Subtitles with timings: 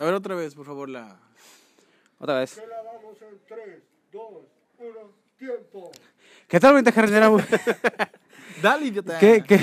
[0.00, 1.14] A ver, otra vez, por favor, la.
[2.18, 2.54] Otra vez.
[2.54, 4.22] Que la damos en 3, 2,
[4.78, 4.88] 1,
[5.36, 5.90] tiempo.
[6.48, 7.28] ¿Qué tal, bonita jardinera?
[8.62, 9.18] Dale, idiota.
[9.18, 9.60] ¿Qué, qué?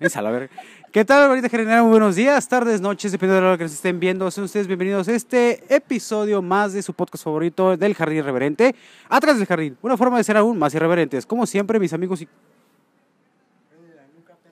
[0.00, 0.50] Esa, la verga.
[0.92, 1.82] ¿Qué tal, bonita jardinera?
[1.82, 4.30] Muy buenos días, tardes, noches, dependiendo de la hora que nos estén viendo.
[4.30, 8.74] Sean ustedes bienvenidos a este episodio más de su podcast favorito del Jardín Irreverente.
[9.08, 11.24] Atrás del jardín, una forma de ser aún más irreverentes.
[11.24, 12.28] Como siempre, mis amigos y,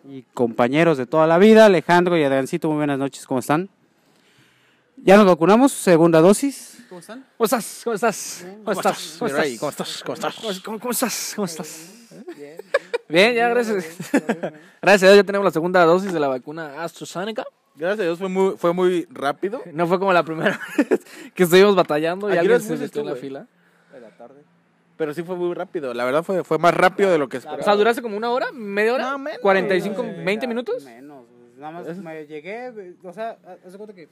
[0.09, 3.68] y compañeros de toda la vida, Alejandro y Adriancito, muy buenas noches, ¿cómo están?
[5.05, 6.84] Ya nos vacunamos, segunda dosis.
[6.88, 7.27] ¿Cómo están?
[7.37, 7.80] ¿Cómo estás?
[7.83, 8.47] ¿Cómo estás?
[8.65, 9.16] ¿Cómo estás?
[9.19, 9.59] ¿Cómo estás?
[9.59, 10.02] ¿Cómo estás?
[10.05, 10.62] ¿Cómo estás?
[10.62, 11.33] ¿Cómo, estás?
[11.34, 12.09] ¿Cómo estás?
[13.09, 13.84] Bien, ya, gracias.
[14.80, 17.45] Gracias a Dios ya tenemos la segunda dosis de la vacuna AstraZeneca.
[17.74, 19.60] Gracias a Dios fue muy, fue muy rápido.
[19.73, 21.01] No fue como la primera vez
[21.34, 23.46] que estuvimos batallando y ¿A qué alguien se metió en la fila.
[24.96, 25.93] Pero sí fue muy rápido.
[25.95, 27.60] La verdad fue, fue más rápido de lo que esperaba.
[27.60, 28.52] O sea, ¿duraste como una hora?
[28.52, 29.10] ¿Media hora?
[29.10, 30.24] No, menos, ¿45, güey.
[30.24, 30.84] 20 minutos?
[30.84, 31.24] Menos,
[31.59, 34.09] nada más me llegué, o sea, haz de cuenta que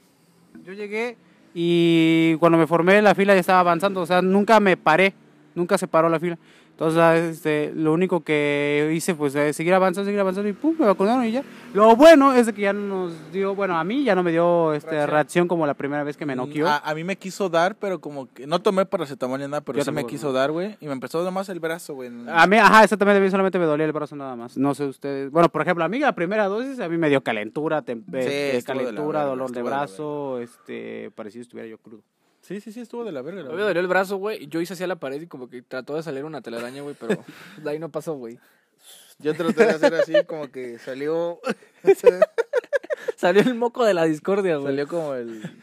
[0.63, 1.17] yo llegué
[1.53, 5.13] y cuando me formé la fila ya estaba avanzando, o sea, nunca me paré,
[5.55, 6.37] nunca se paró la fila.
[6.81, 10.87] Entonces, este, lo único que hice pues es seguir avanzando, seguir avanzando y pum, me
[10.87, 11.43] vacunaron y ya.
[11.75, 14.31] Lo bueno es de que ya no nos dio, bueno, a mí ya no me
[14.31, 15.11] dio este, Reacción.
[15.11, 16.67] reacción como la primera vez que me noqueó.
[16.67, 19.77] A, a mí me quiso dar, pero como que no tomé paracetamol ni nada, pero
[19.77, 20.33] Yo sí me quiso no.
[20.33, 20.75] dar, güey.
[20.81, 22.09] Y me empezó nomás el brazo, güey.
[22.27, 24.57] A mí, ajá, exactamente, a mí solamente me dolía el brazo nada más.
[24.57, 25.29] No sé ustedes.
[25.29, 28.61] Bueno, por ejemplo, a mí la primera dosis a mí me dio calentura, de la
[28.63, 32.01] calentura, dolor de estuvo de brazo, este, parecido estuviera yo crudo.
[32.41, 33.43] Sí, sí, sí, estuvo de la verga.
[33.43, 35.61] la Me dolió el brazo, güey, y yo hice hacia la pared y como que
[35.61, 37.23] trató de salir una telaraña, güey, pero
[37.63, 38.39] de ahí no pasó, güey.
[39.19, 41.39] Yo traté de hacer así, como que salió.
[43.17, 44.65] Salió el moco de la discordia, güey.
[44.73, 45.41] salió como el.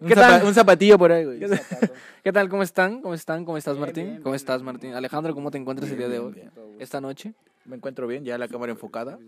[0.00, 0.46] Un, ¿Qué zapa- tal?
[0.46, 1.40] un zapatillo por ahí, güey.
[2.22, 2.48] ¿Qué tal?
[2.48, 3.02] ¿Cómo están?
[3.02, 3.44] ¿Cómo están?
[3.44, 4.04] ¿Cómo estás, Bien, Martín?
[4.04, 4.94] bien, ¿Cómo bien, estás, Martín?
[4.94, 6.34] Alejandro, ¿cómo te encuentras el día de hoy?
[6.34, 7.34] bien, Esta noche.
[7.68, 9.18] Me encuentro bien, ya la cámara enfocada.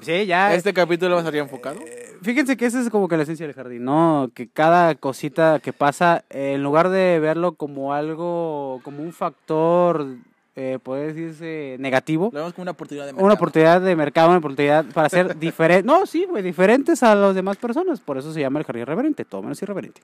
[0.00, 0.54] Sí, ya.
[0.54, 1.80] Este capítulo va a salir enfocado.
[2.22, 4.30] Fíjense que esa es como que la esencia del jardín, ¿no?
[4.32, 10.06] Que cada cosita que pasa, eh, en lugar de verlo como algo, como un factor,
[10.54, 13.34] eh, puede decirse, negativo, Lo vemos como una oportunidad de una mercado.
[13.34, 15.84] oportunidad de mercado, una oportunidad para ser diferente.
[15.84, 17.98] No, sí, güey, diferentes a las demás personas.
[18.00, 20.00] Por eso se llama el jardín irreverente, todo menos irreverente.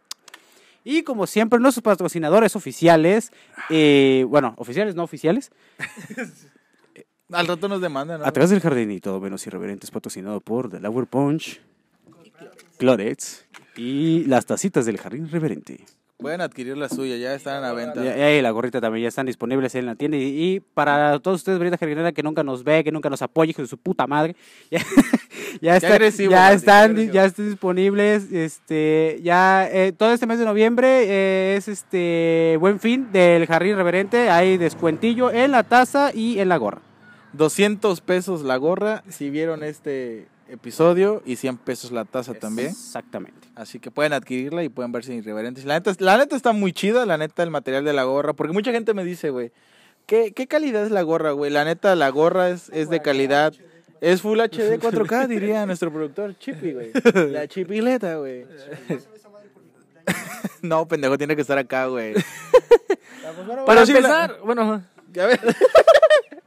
[0.83, 3.33] Y como siempre, nuestros patrocinadores oficiales,
[3.71, 5.53] eh, bueno, oficiales, no oficiales,
[7.33, 8.27] Al rato nos demandan, ¿no?
[8.27, 11.61] Atrás del jardín y todo menos irreverente es patrocinado por The Lower Punch,
[12.79, 13.45] Clorex
[13.77, 15.81] y las tacitas del jardín irreverente.
[16.19, 18.03] Pueden adquirir la suya, ya están a la venta.
[18.03, 20.17] Y, y la gorrita también ya están disponibles en la tienda.
[20.17, 23.53] Y, y para todos ustedes, Brita Jardinera, que nunca nos ve, que nunca nos apoya,
[23.55, 24.35] de su puta madre,
[24.71, 24.81] ya,
[25.61, 28.33] ya, está- agresivo, ya Martín, están, ya están disponibles.
[28.33, 33.73] Este, ya eh, todo este mes de noviembre eh, es este buen fin del jardín
[33.73, 34.31] irreverente.
[34.31, 36.81] Hay descuentillo en la taza y en la gorra.
[37.37, 42.69] 200 pesos la gorra si vieron este episodio y 100 pesos la taza también.
[42.69, 43.49] Exactamente.
[43.55, 45.65] Así que pueden adquirirla y pueden verse irreverentes.
[45.65, 48.33] La neta, la neta está muy chida, la neta, el material de la gorra.
[48.33, 49.53] Porque mucha gente me dice, güey,
[50.07, 51.51] ¿qué, ¿qué calidad es la gorra, güey?
[51.51, 53.55] La neta, la gorra es, es de calidad.
[54.01, 56.93] Es Full HD 4K, diría nuestro productor Chippy, güey.
[57.31, 58.47] La chipileta, güey.
[60.63, 62.15] No, pendejo, tiene que estar acá, güey.
[63.67, 64.83] Para empezar, bueno,
[65.13, 65.41] Ya ves.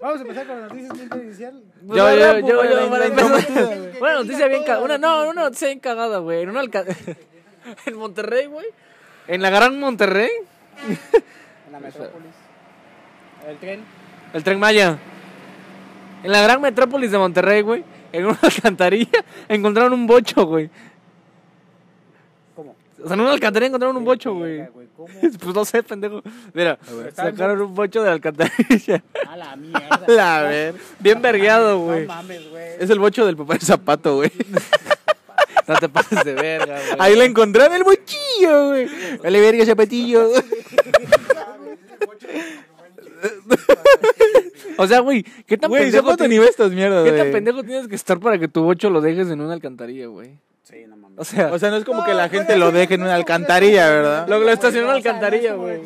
[0.01, 1.63] Vamos a empezar con las noticias bien inicial.
[1.83, 3.91] yo, yo, yo, yo, güey, yo, para la empezar.
[4.01, 4.83] Una noticia bien cagada.
[4.85, 6.41] Una, no, una noticia bien cagada, güey.
[6.43, 6.85] En una alca-
[7.85, 8.65] En Monterrey, güey.
[9.27, 10.29] En la gran Monterrey.
[10.87, 12.31] En la metrópolis.
[13.47, 13.83] El tren.
[14.33, 14.97] El Tren Maya.
[16.23, 17.83] En la gran metrópolis de Monterrey, güey.
[18.11, 20.69] En una alcantarilla encontraron un bocho, güey.
[23.03, 24.63] O sea, en una alcantarilla encontraron un bocho, güey.
[25.39, 26.21] Pues no sé, pendejo.
[26.53, 26.77] Mira,
[27.13, 29.01] sacaron un bocho de la alcantarilla.
[29.27, 30.01] A la mierda.
[30.07, 30.75] La ver.
[30.99, 32.01] Bien vergueado, güey.
[32.01, 32.67] No mames, güey.
[32.79, 34.31] Es el bocho del papá de zapato, güey.
[35.67, 36.95] No te pases de verga, güey.
[36.97, 38.87] Ahí la encontraron el bochillo, güey.
[39.23, 40.31] Vale, verga, zapatillo.
[44.77, 47.19] O sea, güey, ¿qué tan Güey, pendejo zapato tienes- ni ve estas mierdas, ¿Qué tan
[47.19, 47.31] güey.
[47.33, 50.31] pendejo tienes que estar para que tu bocho lo dejes en una alcantarilla, güey?
[50.69, 51.17] Sí, no mames.
[51.17, 53.89] O sea, O sea, no es como que la gente lo deje en una alcantarilla,
[53.89, 54.27] ¿verdad?
[54.27, 55.81] lo, lo estacionó en una alcantarilla, güey.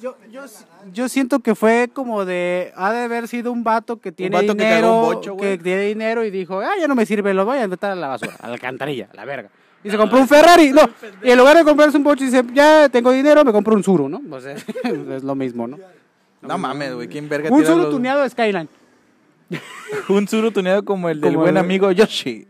[0.00, 0.42] Yo, yo,
[0.92, 2.72] yo siento que fue como de.
[2.76, 4.94] Ha de haber sido un vato que tiene vato que dinero.
[5.00, 5.56] un bocho, güey.
[5.56, 7.94] que tiene dinero y dijo, ah, ya no me sirve, lo voy a meter a
[7.94, 9.48] la basura, a la alcantarilla, a la verga.
[9.82, 10.72] Y se compró un Ferrari.
[10.72, 10.82] No,
[11.22, 14.08] y en lugar de comprarse un bocho, dice, ya tengo dinero, me compro un Zuru,
[14.08, 14.20] ¿no?
[14.30, 14.54] O sea,
[14.84, 15.78] es lo mismo, ¿no?
[16.42, 17.08] No mames, güey.
[17.08, 18.68] ¿Quién verga Un Zuru los- tuneado de Skyline.
[20.08, 22.46] Un Zuru tuneado como el del Como buen el- amigo Yoshi.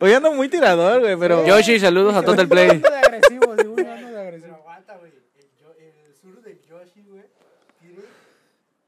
[0.00, 1.46] Hoy ando muy tirador, güey, pero...
[1.46, 2.78] Yoshi, saludos a Total Play.
[2.78, 4.54] de agresivo, sí, un ando de agresivo.
[4.56, 5.12] aguanta, güey.
[5.36, 7.22] El, yo- el sur del Yoshi, güey,
[7.80, 8.00] tiene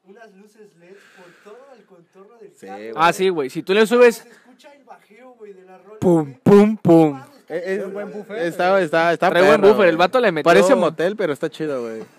[0.06, 2.92] unas luces LED por todo el contorno del Sí, carro, güey.
[2.96, 3.50] Ah, sí, güey.
[3.50, 4.16] Si tú le subes.
[4.16, 5.52] Se escucha el bajeo, güey.
[5.52, 5.98] de la rola.
[6.00, 7.20] Pum, pum, pum.
[7.48, 10.06] Eh, eh, Está, está, está Trae buen perro, buffer, el güey.
[10.06, 10.44] vato le metió.
[10.50, 12.02] Parece motel, pero está chido, güey.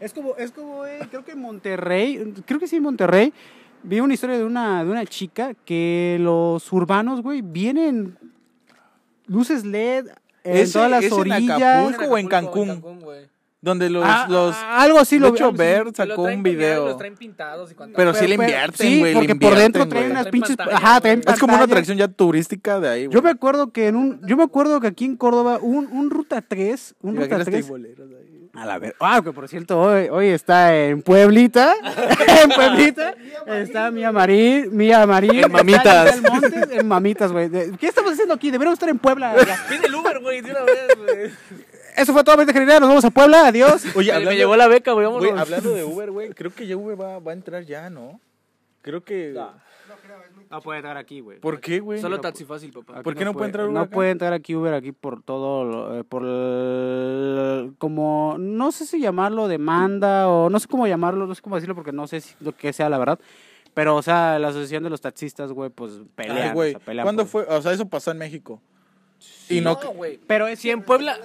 [0.00, 3.32] Es como, es como, eh, creo que en Monterrey, creo que sí en Monterrey,
[3.84, 8.18] vi una historia de una, de una chica que los urbanos, güey, vienen
[9.26, 10.06] luces LED
[10.42, 11.62] en Ese- todas las ese en orillas.
[11.62, 12.80] Acapulco o en Cancún.
[13.00, 13.34] güey.
[13.60, 15.50] Donde los, Ah, los ah, algo así lo hecho.
[15.50, 16.84] Ver Lo sacó traen un video.
[16.84, 19.14] Los traen pintados y Pero sí le Pero- invierten, sí, güey.
[19.14, 20.10] le porque por dentro invierten, traen güey.
[20.10, 23.14] unas Traen pinches, pantalla, ajá, traen Es como una atracción ya turística de ahí, güey.
[23.14, 26.10] Yo me acuerdo que en un, yo me acuerdo que aquí en Córdoba un, un
[26.10, 28.33] ruta 3, un ruta Imagínate 3, boleros ahí.
[28.56, 31.74] A la ver, ah, que por cierto hoy, hoy está en Pueblita,
[32.42, 33.14] en Pueblita,
[33.46, 36.14] está Mía Marín, Mía Marín, En Mamitas.
[36.16, 37.50] está Ninel Montes, en Mamitas, güey.
[37.78, 38.50] ¿Qué estamos haciendo aquí?
[38.50, 39.34] Deberíamos estar en Puebla.
[39.68, 41.30] Pide el Uber, güey, de una vez, güey.
[41.96, 43.84] Eso fue todo, general, nos vamos a Puebla, adiós.
[43.94, 46.76] Oye, Me- hablando, me llegó la beca, güey, hablando de Uber, güey, creo que ya
[46.76, 48.20] Uber va, va a entrar ya, ¿no?
[48.82, 49.32] Creo que...
[50.50, 51.40] No puede entrar aquí, güey.
[51.40, 52.00] ¿Por qué, güey?
[52.00, 53.02] Solo taxi fácil, papá.
[53.02, 53.90] ¿Por qué no puede entrar Uber No acá?
[53.90, 59.00] puede entrar aquí Uber aquí por todo, lo- eh, por el- como, no sé si
[59.00, 62.34] llamarlo demanda o no sé cómo llamarlo, no sé cómo decirlo porque no sé si,
[62.40, 63.18] lo que sea la verdad.
[63.74, 66.38] Pero, o sea, la asociación de los taxistas, güey, pues pelean.
[66.38, 67.56] Ay, o güey, sea, pelean ¿cuándo por- fue?
[67.56, 68.60] O sea, eso pasó en México.
[69.48, 69.78] Y no...
[69.82, 70.20] No, güey.
[70.26, 71.18] Pero es Si en Puebla.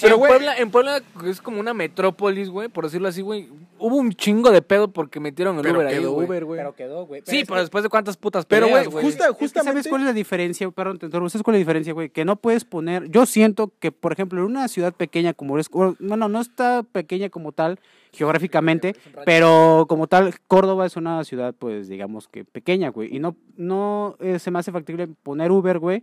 [0.00, 3.48] Pero, en Puebla, en Puebla es como una metrópolis, güey, por decirlo así, güey.
[3.78, 6.26] Hubo un chingo de pedo porque metieron el Pero Uber ahí, quedó güey.
[6.26, 6.58] Uber, güey.
[6.60, 7.22] Pero quedó, güey.
[7.26, 9.82] Sí, pero que- después de cuántas putas Pero, güey, justa- justamente...
[9.82, 10.70] ¿Sabes cuál es la diferencia?
[10.70, 11.10] Perdón, te.
[11.10, 12.08] ¿Sabes cuál es la diferencia, güey?
[12.10, 13.10] Que no puedes poner.
[13.10, 15.56] Yo siento que, por ejemplo, en una ciudad pequeña como
[15.98, 17.78] Bueno, no está pequeña como tal
[18.12, 18.96] geográficamente,
[19.26, 23.14] pero como tal, Córdoba es una ciudad, pues, digamos que pequeña, güey.
[23.14, 26.02] Y no, no eh, se me hace factible poner Uber, güey,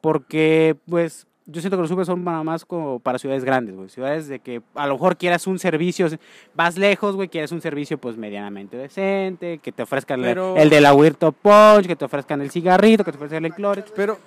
[0.00, 1.26] porque, pues.
[1.46, 3.90] Yo siento que los Uber son nada más como para ciudades grandes, güey.
[3.90, 6.08] Ciudades de que a lo mejor quieras un servicio,
[6.54, 10.80] vas lejos, güey, quieres un servicio pues medianamente decente, que te ofrezcan Pero- el de
[10.80, 13.84] la Huerto Punch, que te ofrezcan el cigarrito, que te ofrezcan el clores.
[13.94, 14.18] Pero...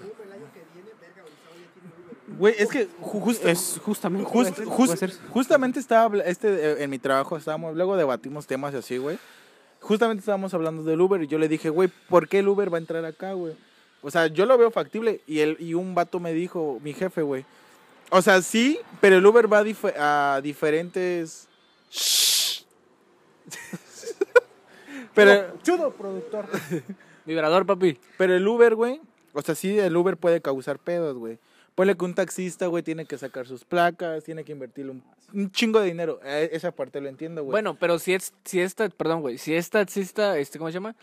[2.37, 3.47] Güey, es que ju- justo...
[3.47, 4.29] Es justamente.
[4.29, 9.17] Just- just- justamente estaba este eh, en mi trabajo estábamos luego debatimos temas así güey
[9.79, 12.77] justamente estábamos hablando del Uber y yo le dije güey por qué el Uber va
[12.77, 13.53] a entrar acá güey
[14.01, 17.21] o sea yo lo veo factible y el y un vato me dijo mi jefe
[17.21, 17.45] güey
[18.09, 21.47] o sea sí pero el Uber va a, dif- a diferentes
[25.13, 26.45] pero Chudo, productor.
[27.25, 27.99] Vibrador, papi.
[28.17, 29.01] pero el Uber, güey,
[29.33, 31.39] o sea, sí, el Uber puede causar pedos, güey.
[31.75, 35.03] Ponle que un taxista, güey, tiene que sacar sus placas, tiene que invertirle un,
[35.33, 36.19] un chingo de dinero.
[36.23, 37.51] Eh, Esa parte lo entiendo, güey.
[37.51, 40.95] Bueno, pero si es, si esta, perdón, güey, si es taxista, este, ¿cómo se llama?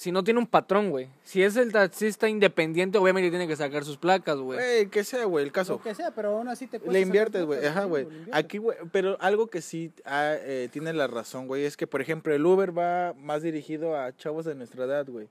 [0.00, 1.10] Si no tiene un patrón, güey.
[1.24, 4.58] Si es el taxista independiente, obviamente tiene que sacar sus placas, güey.
[4.58, 5.74] Güey, que sea, güey, el caso.
[5.74, 7.66] Lo que sea, pero aún así te cuesta Le inviertes, güey.
[7.66, 8.06] Ajá, güey.
[8.32, 8.78] Aquí, güey.
[8.92, 12.46] Pero algo que sí ah, eh, tiene la razón, güey, es que, por ejemplo, el
[12.46, 15.28] Uber va más dirigido a chavos de nuestra edad, güey.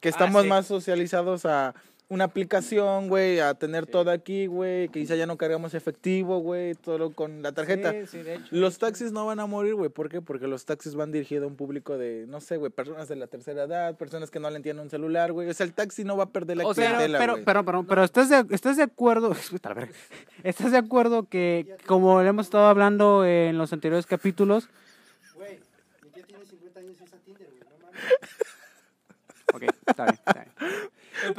[0.00, 0.48] Que estamos sí.
[0.48, 1.74] más socializados a
[2.10, 4.88] una aplicación, güey, a tener todo aquí, güey.
[4.88, 7.92] Que quizá ya no cargamos efectivo, güey, todo con la tarjeta.
[7.92, 8.46] Sí, sí, de hecho.
[8.50, 9.90] Los taxis no van a morir, güey.
[9.90, 10.20] ¿Por qué?
[10.20, 13.28] Porque los taxis van dirigidos a un público de, no sé, güey, personas de la
[13.28, 15.48] tercera edad, personas que no le entienden un celular, güey.
[15.48, 17.44] O sea, el taxi no va a perder la O sea, clientela, pero, güey.
[17.44, 19.94] pero, pero, pero estás de, estás de acuerdo, Puta, la verga.
[20.42, 24.68] estás de acuerdo que como le hemos estado hablando en los anteriores capítulos,
[25.36, 25.60] Güey,
[26.02, 27.60] mi tía tiene 50 años y usa Tinder, güey.
[27.60, 28.00] No mames.
[29.54, 30.18] ok, está bien,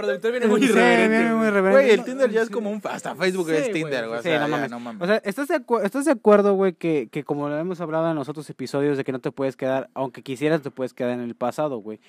[0.01, 1.33] productor viene Sí, muy viene irreverente.
[1.33, 1.81] muy irreverente.
[1.83, 2.81] Güey, el Tinder ya es como un...
[2.83, 4.19] Hasta Facebook Sí, es Tinder, güey.
[4.19, 4.71] O sí, sea, no ya, mames.
[4.71, 5.01] no mames.
[5.01, 8.09] O sea, ¿estás de, acu- ¿estás de acuerdo, güey, que, que como lo hemos hablado
[8.09, 11.11] en los otros episodios, de que no te puedes quedar, aunque quisieras, te puedes quedar
[11.11, 11.99] en el pasado, güey?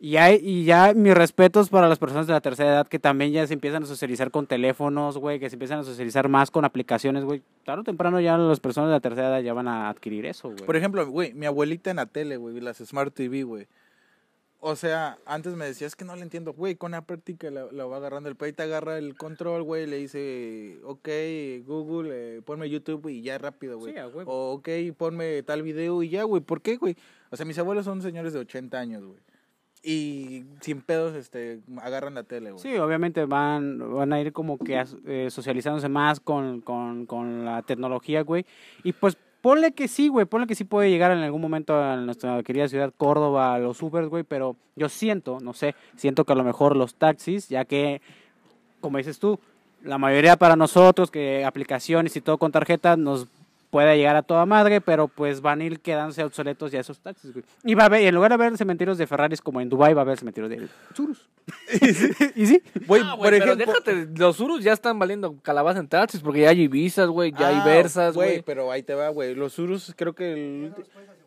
[0.00, 3.30] Y, hay, y ya mis respetos para las personas de la tercera edad que también
[3.32, 6.64] ya se empiezan a socializar con teléfonos, güey, que se empiezan a socializar más con
[6.64, 7.42] aplicaciones, güey.
[7.64, 10.48] Tarde o temprano ya las personas de la tercera edad ya van a adquirir eso,
[10.48, 10.64] güey.
[10.66, 13.66] Por ejemplo, güey, mi abuelita en la tele, güey, las Smart TV, güey.
[14.66, 17.70] O sea, antes me decía, es que no le entiendo, güey, con la práctica la,
[17.70, 21.06] la va agarrando el pay, te agarra el control, güey, le dice, ok,
[21.66, 23.92] Google, eh, ponme YouTube y ya rápido, güey.
[23.92, 26.96] Sí, o ok, ponme tal video y ya, güey, ¿por qué, güey?
[27.28, 29.20] O sea, mis abuelos son señores de 80 años, güey.
[29.82, 32.62] Y sin pedos, este, agarran la tele, güey.
[32.62, 37.60] Sí, obviamente van, van a ir como que eh, socializándose más con, con, con la
[37.60, 38.46] tecnología, güey.
[38.82, 41.96] Y pues ponle que sí, güey, ponle que sí puede llegar en algún momento a
[41.96, 46.32] nuestra querida ciudad Córdoba, a los Ubers, güey, pero yo siento, no sé, siento que
[46.32, 48.00] a lo mejor los taxis, ya que,
[48.80, 49.38] como dices tú,
[49.82, 53.26] la mayoría para nosotros, que aplicaciones y todo con tarjeta, nos
[53.74, 57.32] puede llegar a toda madre, pero pues van a ir quedándose obsoletos ya esos taxis,
[57.32, 57.44] güey.
[57.64, 59.94] Y va a haber, y en lugar de haber cementerios de Ferraris como en Dubai
[59.94, 61.28] va a haber cementerios de Churus.
[62.36, 62.62] ¿Y sí?
[62.86, 63.56] Güey, Ah, por güey, pero ejemplo...
[63.56, 67.48] déjate, los Urus ya están valiendo calabaza en taxis porque ya hay Ibizas, güey, ya
[67.48, 68.42] Ah, hay Versas, güey.
[68.42, 69.34] Pero ahí te va, güey.
[69.34, 70.74] Los Urus, creo que el...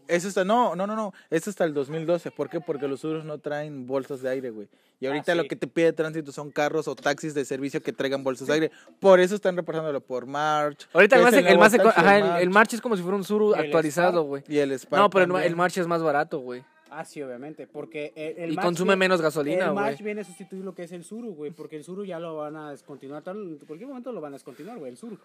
[0.08, 2.32] Es hasta, no, no, no, no, es hasta el 2012.
[2.32, 2.60] ¿Por qué?
[2.62, 4.68] Porque los Surus no traen bolsas de aire, güey.
[5.00, 5.50] Y ahorita lo sí.
[5.50, 8.72] que te pide tránsito son carros o taxis de servicio que traigan bolsas de aire.
[9.00, 10.88] Por eso están repasándolo por March.
[10.94, 13.24] Ahorita el, más, el, más taxi ajá, el, el March es como si fuera un
[13.24, 14.44] Suru El actualizado, güey.
[14.48, 15.48] Y el Spark No, pero el, también.
[15.52, 16.64] el March es más barato, güey.
[16.90, 19.84] Ah, sí, obviamente, porque el, el Y March consume viene- menos gasolina, El güey.
[19.86, 22.38] March viene a sustituir lo que es el Suru, güey, porque el Suru ya lo
[22.38, 25.18] van a descontinuar, tal- en cualquier momento lo van a descontinuar, güey, el Suru.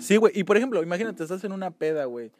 [0.00, 0.32] Sí, güey.
[0.34, 2.30] Y por ejemplo, imagínate, estás en una peda, güey.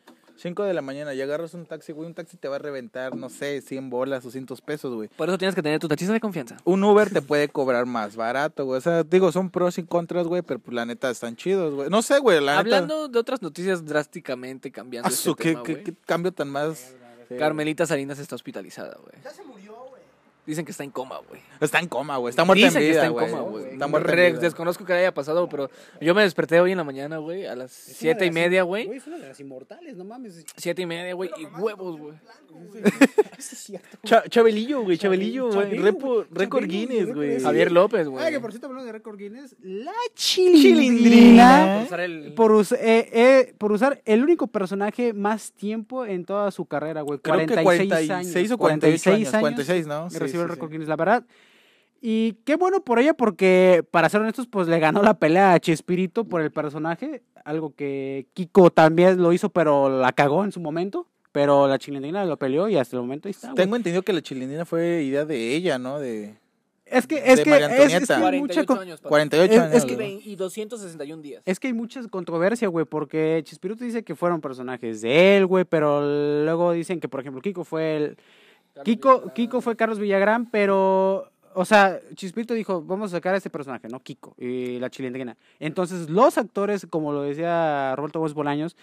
[0.40, 2.06] 5 de la mañana y agarras un taxi, güey.
[2.08, 5.08] Un taxi te va a reventar, no sé, 100 bolas o 100 pesos, güey.
[5.08, 6.56] Por eso tienes que tener tu taxista de confianza.
[6.64, 8.78] Un Uber te puede cobrar más barato, güey.
[8.78, 11.90] O sea, digo, son pros y contras, güey, pero pues, la neta están chidos, güey.
[11.90, 12.60] No sé, güey, la neta.
[12.60, 15.84] Hablando de otras noticias drásticamente cambiando Ah, este su, ¿qué, tema, qué- güey.
[15.84, 16.94] qué cambio tan más.
[17.28, 17.36] Sí.
[17.36, 19.14] Carmelita Salinas está hospitalizada, güey.
[19.22, 19.69] Ya se murió, güey.
[20.46, 21.40] Dicen que está en coma, güey.
[21.60, 22.30] Está en coma, güey.
[22.30, 23.30] Está muerta Dicen en que vida, está en güey.
[23.30, 23.72] coma, güey.
[23.72, 24.40] Está muerta en vida.
[24.40, 25.70] Desconozco que le haya pasado, pero
[26.00, 28.86] yo me desperté hoy en la mañana, güey, a las Es siete y media, güey.
[28.86, 30.44] Güey, es una de las inmortales, no mames.
[30.56, 32.14] Siete y media, güey, y huevos, güey.
[33.38, 33.98] Eso es cierto.
[34.04, 34.98] Cha- Chabelillo, güey.
[34.98, 35.78] Chabelillo, güey.
[35.80, 36.24] Güey.
[36.30, 37.40] Récord Guinness, güey, güey.
[37.40, 38.40] Javier López, Ay, que güey.
[38.40, 40.60] por cierto, hablando de récord Guinness, la Chilindrina.
[40.60, 41.82] chilindrina.
[41.86, 46.50] usar el- Por, us- eh, eh, por usar el único personaje más tiempo en toda
[46.50, 47.18] su carrera, güey.
[47.20, 48.50] Creo que 46, 46 años.
[48.52, 49.28] o 48 años.
[49.30, 50.08] 46 46, ¿no?
[50.44, 50.72] El récord sí.
[50.72, 51.24] Guinness, la verdad.
[52.02, 55.60] Y qué bueno por ella, porque para ser honestos, pues le ganó la pelea a
[55.60, 57.22] Chespirito por el personaje.
[57.44, 61.06] Algo que Kiko también lo hizo, pero la cagó en su momento.
[61.32, 63.54] Pero la chilindrina lo peleó y hasta el momento ahí está.
[63.54, 66.00] Tengo entendido que la chilindrina fue idea de ella, ¿no?
[66.00, 66.34] De
[66.86, 68.16] Es que, es de que, María es, es que Antonieta.
[68.16, 69.08] hay mucha 48 con- años, papá.
[69.10, 69.74] 48 Es- años.
[69.76, 71.42] es Y que- y 261 días.
[71.46, 75.64] Es que hay mucha controversia, güey, porque Chespirito dice que fueron personajes de él, güey,
[75.64, 76.00] pero
[76.44, 78.16] luego dicen que, por ejemplo, Kiko fue el...
[78.84, 81.30] Kiko, Kiko fue Carlos Villagrán, pero...
[81.52, 83.98] O sea, Chispirito dijo, vamos a sacar a este personaje, ¿no?
[83.98, 85.36] Kiko y la chilindrina.
[85.58, 88.76] Entonces, los actores, como lo decía Roberto Gómez Bolaños,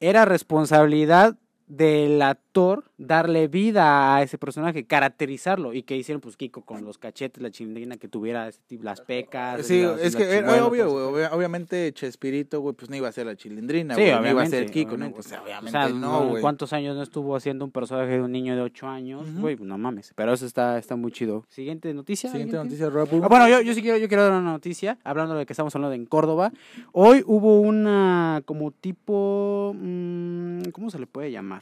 [0.00, 1.36] era responsabilidad
[1.68, 5.72] del actor darle vida a ese personaje, caracterizarlo.
[5.74, 9.00] Y que hicieron, pues, Kiko con los cachetes, la chilindrina, que tuviera ese tipo- las
[9.02, 9.66] pecas.
[9.66, 11.24] Sí, las- es que era chimuelos, obvio, güey.
[11.30, 14.12] Obviamente Chespirito, güey, pues no iba a ser la chilindrina, Sí, güey.
[14.12, 15.06] No iba a obviamente, ser Kiko, ¿no?
[15.06, 15.14] obviamente.
[15.16, 16.40] Pues O obviamente sea, no, güey.
[16.42, 19.26] ¿cuántos años no estuvo haciendo un personaje de un niño de 8 años?
[19.34, 20.12] Güey, no mames.
[20.16, 21.44] Pero eso está, está muy chido.
[21.48, 22.30] Siguiente noticia.
[22.30, 23.08] Siguiente ¿alguien noticia, Rob.
[23.24, 25.74] Ah, bueno, yo, yo sí quiero, yo quiero dar una noticia, hablando de que estamos
[25.76, 26.50] hablando de en Córdoba.
[26.92, 31.57] Hoy hubo una como tipo, mm, ¿cómo se le puede llamar?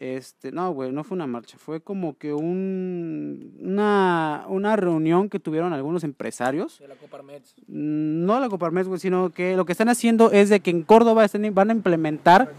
[0.00, 5.38] Este, no, güey, no fue una marcha, fue como que un, una, una reunión que
[5.38, 6.78] tuvieron algunos empresarios.
[6.78, 7.54] De la Coparmex.
[7.68, 10.84] Mm, No la Coparmex, güey, sino que lo que están haciendo es de que en
[10.84, 12.50] Córdoba están, van a implementar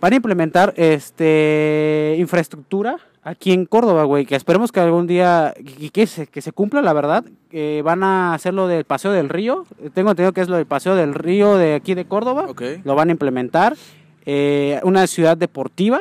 [0.00, 5.90] van a implementar este infraestructura aquí en Córdoba, güey, que esperemos que algún día que,
[5.90, 7.26] que se, que se cumpla, la verdad.
[7.50, 9.66] Eh, van a hacer lo del Paseo del Río.
[9.82, 12.46] Eh, Tengo entendido que es lo del Paseo del Río de aquí de Córdoba.
[12.84, 13.76] Lo van a implementar.
[14.24, 16.00] Eh, una ciudad deportiva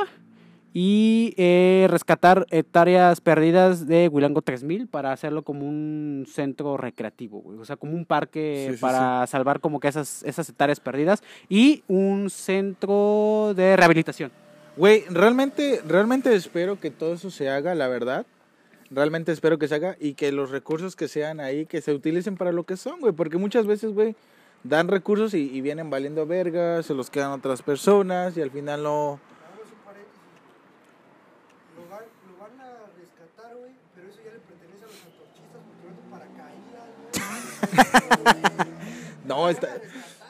[0.73, 7.59] y eh, rescatar hectáreas perdidas de Huilango 3000 para hacerlo como un centro recreativo, güey.
[7.59, 11.23] O sea, como un parque Sí, sí, para salvar como que esas, esas hectáreas perdidas
[11.49, 14.31] y un centro de rehabilitación.
[14.77, 18.25] Güey, realmente, realmente espero que todo eso se haga, la verdad.
[18.89, 22.35] Realmente espero que se haga y que los recursos que sean ahí, que se utilicen
[22.37, 23.13] para lo que son, güey.
[23.13, 24.15] Porque muchas veces, güey,
[24.63, 28.83] dan recursos y, y vienen valiendo verga, se los quedan otras personas y al final
[28.83, 29.19] no...
[29.49, 30.21] Vamos un paréntesis.
[31.75, 35.61] Lo van, lo van a rescatar, güey, pero eso ya le pertenece a los antorchistas
[35.67, 37.60] porque van paracaídas, güey.
[39.25, 39.67] No, está...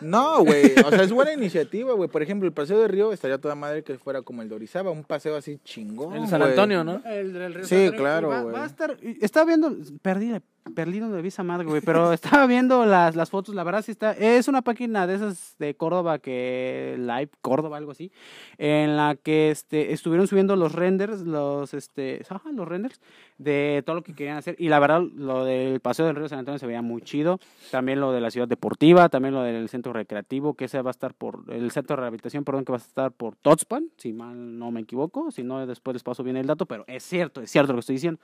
[0.02, 2.10] No, güey, o sea, es buena iniciativa, güey.
[2.10, 4.90] Por ejemplo, el paseo de Río estaría toda madre que fuera como el de Orizaba,
[4.90, 6.42] un paseo así chingón, En San.
[6.42, 7.02] Antonio, ¿no?
[7.06, 8.56] El, el Río Sí, San Antonio, claro, va, güey.
[8.56, 10.34] va a estar, estaba viendo, perdí,
[10.76, 14.12] perdido de visa madre, güey, pero estaba viendo las, las fotos, la verdad sí está,
[14.14, 18.12] es una página de esas de Córdoba que, Live Córdoba, algo así,
[18.58, 23.02] en la que este, estuvieron subiendo los renders, los, este, ajá, los renders
[23.38, 26.40] de todo lo que querían hacer, y la verdad, lo del Paseo del Río San
[26.40, 27.40] Antonio se veía muy chido,
[27.72, 30.92] también lo de la ciudad deportiva, también lo del centro recreativo, que ese va a
[30.92, 34.60] estar por, el centro de rehabilitación, perdón, que va a estar por Totspan, si mal
[34.60, 37.52] no me equivoco, si no después les paso bien el dato, pero es cierto, es
[37.52, 38.20] cierto lo que estoy diciendo.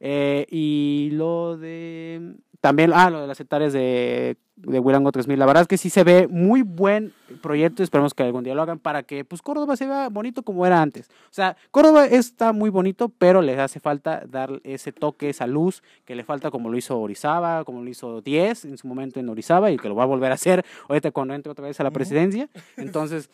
[0.00, 2.34] Eh, y lo de.
[2.60, 5.38] También, ah, lo de las hectáreas de, de Huilango 3000.
[5.38, 7.12] La verdad es que sí se ve muy buen
[7.42, 7.82] proyecto.
[7.82, 10.80] Esperemos que algún día lo hagan para que pues Córdoba se vea bonito como era
[10.80, 11.08] antes.
[11.08, 15.82] O sea, Córdoba está muy bonito, pero les hace falta dar ese toque, esa luz
[16.04, 19.28] que le falta como lo hizo Orizaba, como lo hizo 10 en su momento en
[19.28, 21.84] Orizaba y que lo va a volver a hacer ahorita cuando entre otra vez a
[21.84, 22.48] la presidencia.
[22.76, 23.30] Entonces.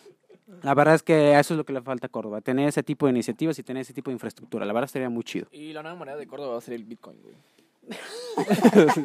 [0.63, 3.07] La verdad es que eso es lo que le falta a Córdoba, tener ese tipo
[3.07, 4.67] de iniciativas y tener ese tipo de infraestructura.
[4.67, 5.47] La verdad estaría muy chido.
[5.53, 7.35] Y la nueva moneda de Córdoba va a ser el Bitcoin, güey.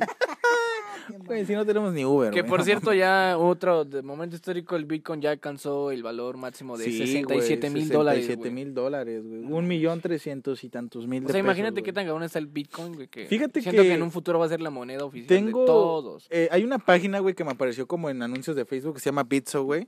[1.26, 4.36] Güey, si no tenemos ni Uber, Que güey, por no cierto, ya otro de momento
[4.36, 8.26] histórico, el Bitcoin ya alcanzó el valor máximo de Sí, 67 güey, mil dólares.
[8.26, 8.52] 67 güey.
[8.66, 9.44] mil dólares, güey.
[9.44, 12.94] Un millón trescientos y tantos mil O sea, imagínate qué tan cabrón está el Bitcoin,
[12.96, 13.08] güey.
[13.08, 15.62] Que Fíjate siento que que en un futuro va a ser la moneda oficial Tengo.
[15.62, 16.28] de todos.
[16.30, 19.06] eh, hay una página, güey, que me apareció como en anuncios de Facebook que se
[19.06, 19.88] llama Bitso, güey.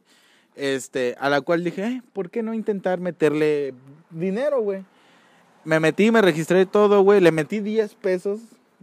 [0.60, 3.74] Este, a la cual dije, "Eh, ¿por qué no intentar meterle
[4.10, 4.84] dinero, güey?
[5.64, 7.22] Me metí, me registré todo, güey.
[7.22, 8.40] Le metí 10 pesos.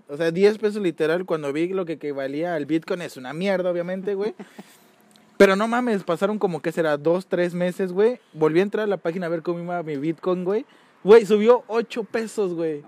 [0.08, 1.24] O sea, 10 pesos literal.
[1.26, 4.34] Cuando vi lo que equivalía al Bitcoin, es una mierda, obviamente, güey.
[5.36, 8.18] Pero no mames, pasaron como que será dos, tres meses, güey.
[8.32, 10.64] Volví a entrar a la página a ver cómo iba mi Bitcoin, güey.
[11.04, 12.82] Güey, subió 8 pesos, güey.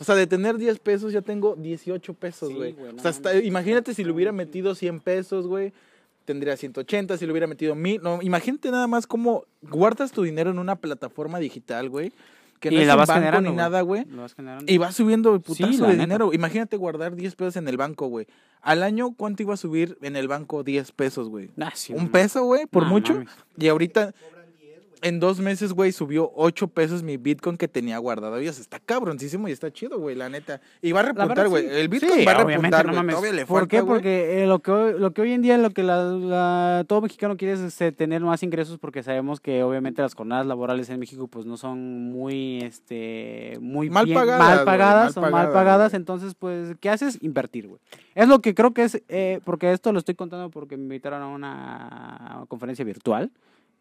[0.00, 2.72] O sea, de tener 10 pesos ya tengo 18 pesos, Sí, güey.
[2.72, 5.72] no o sea, hasta- imagínate si le hubiera metido 100 pesos, güey.
[6.24, 8.00] Tendría 180, si le hubiera metido 1000.
[8.02, 12.12] No, imagínate nada más cómo guardas tu dinero en una plataforma digital, güey.
[12.60, 13.50] Que no y es la vas banco generando.
[13.50, 14.04] ni nada, güey.
[14.04, 14.36] Vas.
[14.66, 16.00] Y va subiendo el putazo Sí, de neta.
[16.00, 16.32] dinero.
[16.32, 18.28] Imagínate guardar 10 pesos en el banco, güey.
[18.60, 21.50] Al año, ¿cuánto iba a subir en el banco 10 pesos, güey?
[21.60, 22.66] Ah, sí, ¿Un peso, güey?
[22.66, 23.14] Por mucho.
[23.14, 23.30] mames.
[23.58, 24.14] Y ahorita,
[25.02, 28.40] en dos meses, güey, subió 8 pesos mi Bitcoin que tenía guardado.
[28.40, 30.60] Y está cabroncísimo y está chido, güey, la neta.
[30.80, 31.64] Y va a repuntar, güey.
[31.68, 31.74] sí.
[31.74, 33.44] El Bitcoin Sí, va a repuntar, no mames.
[33.46, 33.82] ¿Por qué?
[33.82, 37.00] Porque eh, lo, que hoy, lo que hoy en día, lo que la, la- todo
[37.00, 41.00] mexicano quiere es este, tener más ingresos porque sabemos que obviamente las jornadas laborales en
[41.00, 45.30] México pues no son muy, este, muy Mal bien- pagadas, mal pagadas, mal son mal
[45.32, 45.90] pagadas, pagadas.
[45.92, 46.00] güey.
[46.00, 47.18] Entonces, pues, ¿qué haces?
[47.22, 47.80] Invertir, güey.
[48.14, 51.22] Es lo que creo que es, eh, porque esto lo estoy contando porque me invitaron
[51.22, 53.30] a una conferencia virtual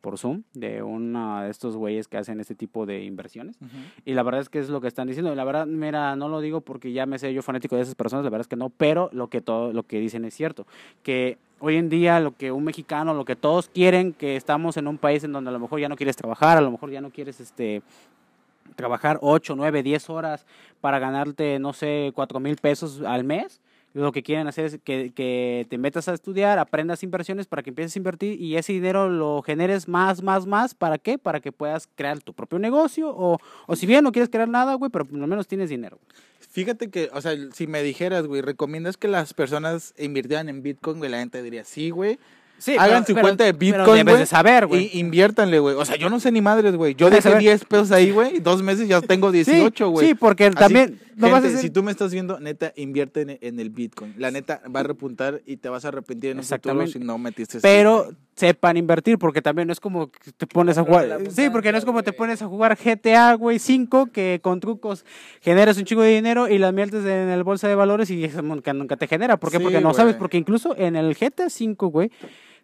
[0.02, 3.58] por Zoom de uno de estos güeyes que hacen este tipo de inversiones.
[4.04, 5.32] Y la verdad es que es lo que están diciendo.
[5.32, 7.96] Y la verdad, mira, no lo digo porque ya me sé yo fanático de esas
[7.96, 10.66] personas, la verdad es que no, pero lo que todo lo que dicen es cierto,
[11.04, 14.88] que hoy en día lo que un mexicano, lo que todos quieren, que estamos en
[14.88, 17.02] un país en donde a lo mejor ya no quieres trabajar, a lo mejor ya
[17.02, 17.84] no quieres este
[18.76, 20.46] trabajar 8, 9, 10 horas
[20.80, 23.62] para ganarte, no sé, 4 mil pesos al mes.
[23.94, 27.72] Lo que quieren hacer es que, que te metas a estudiar, aprendas inversiones para que
[27.72, 30.74] empieces a invertir y ese dinero lo generes más, más, más.
[30.74, 31.18] ¿Para qué?
[31.18, 34.76] Para que puedas crear tu propio negocio o, o si bien no quieres crear nada,
[34.76, 36.00] güey, pero por lo menos tienes dinero.
[36.52, 41.00] Fíjate que, o sea, si me dijeras, güey, ¿recomiendas que las personas invirtieran en Bitcoin?
[41.10, 42.20] La gente diría, sí, güey.
[42.62, 44.92] Sí, Hagan su cuenta de Bitcoin, debes güey, de saber, güey.
[44.94, 45.76] Y inviértanle, güey.
[45.76, 46.94] O sea, yo no sé ni madres, güey.
[46.96, 47.40] Yo dejé saber.
[47.40, 50.08] 10 pesos ahí, güey, y dos meses ya tengo 18, güey.
[50.10, 53.22] Sí, porque Así, también no vas a hacer- si tú me estás viendo, neta, invierte
[53.22, 54.14] en, en el Bitcoin.
[54.18, 56.92] La neta va a repuntar y te vas a arrepentir en un futuro Exactamente.
[56.94, 58.18] si no metiste ese pero Bitcoin.
[58.36, 61.78] sepan invertir porque también no es como que te pones a jugar sí porque no
[61.78, 65.06] es como te pones a jugar GTA güey 5 que con trucos
[65.42, 68.42] generas un chingo de dinero y las mieltes en el bolsa de valores y eso
[68.42, 69.58] nunca, nunca te genera ¿por qué?
[69.58, 72.10] Sí, porque no sabes porque incluso en el GTA 5 güey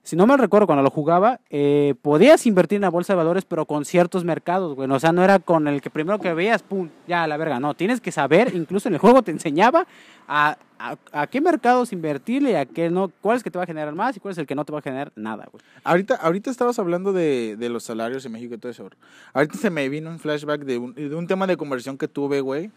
[0.08, 3.44] si no me recuerdo cuando lo jugaba, eh, podías invertir en la bolsa de valores,
[3.44, 4.90] pero con ciertos mercados, güey.
[4.90, 7.60] O sea, no era con el que primero que veías, pum, ya la verga.
[7.60, 9.86] No, tienes que saber, incluso en el juego te enseñaba
[10.26, 13.66] a, a, a qué mercados invertirle y a qué no, cuál es que te va
[13.66, 15.62] a generar más y cuál es el que no te va a generar nada, güey.
[15.84, 18.90] Ahorita, ahorita estabas hablando de, de los salarios en México y todo eso.
[19.34, 22.40] Ahorita se me vino un flashback de un, de un tema de conversión que tuve,
[22.40, 22.72] güey,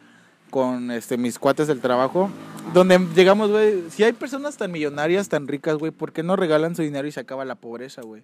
[0.51, 2.29] con este, mis cuates del trabajo.
[2.73, 6.77] Donde llegamos, güey, si hay personas tan millonarias, tan ricas, güey, ¿por qué no regalan
[6.77, 8.23] su dinero y se acaba la pobreza, güey?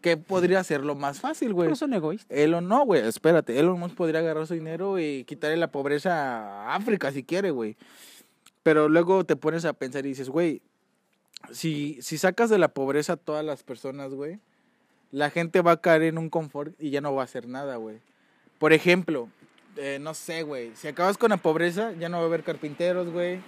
[0.00, 1.68] ¿Qué podría ser lo más fácil, güey?
[1.68, 2.36] Pero son egoístas.
[2.36, 3.58] Elon no, güey, espérate.
[3.58, 7.76] Elon Musk podría agarrar su dinero y quitarle la pobreza a África si quiere, güey.
[8.64, 10.60] Pero luego te pones a pensar y dices, güey,
[11.52, 14.40] si, si sacas de la pobreza a todas las personas, güey,
[15.12, 17.76] la gente va a caer en un confort y ya no va a hacer nada,
[17.76, 17.98] güey.
[18.58, 19.28] Por ejemplo,
[19.76, 23.08] eh, no sé, güey, si acabas con la pobreza, ya no va a haber carpinteros,
[23.10, 23.40] güey.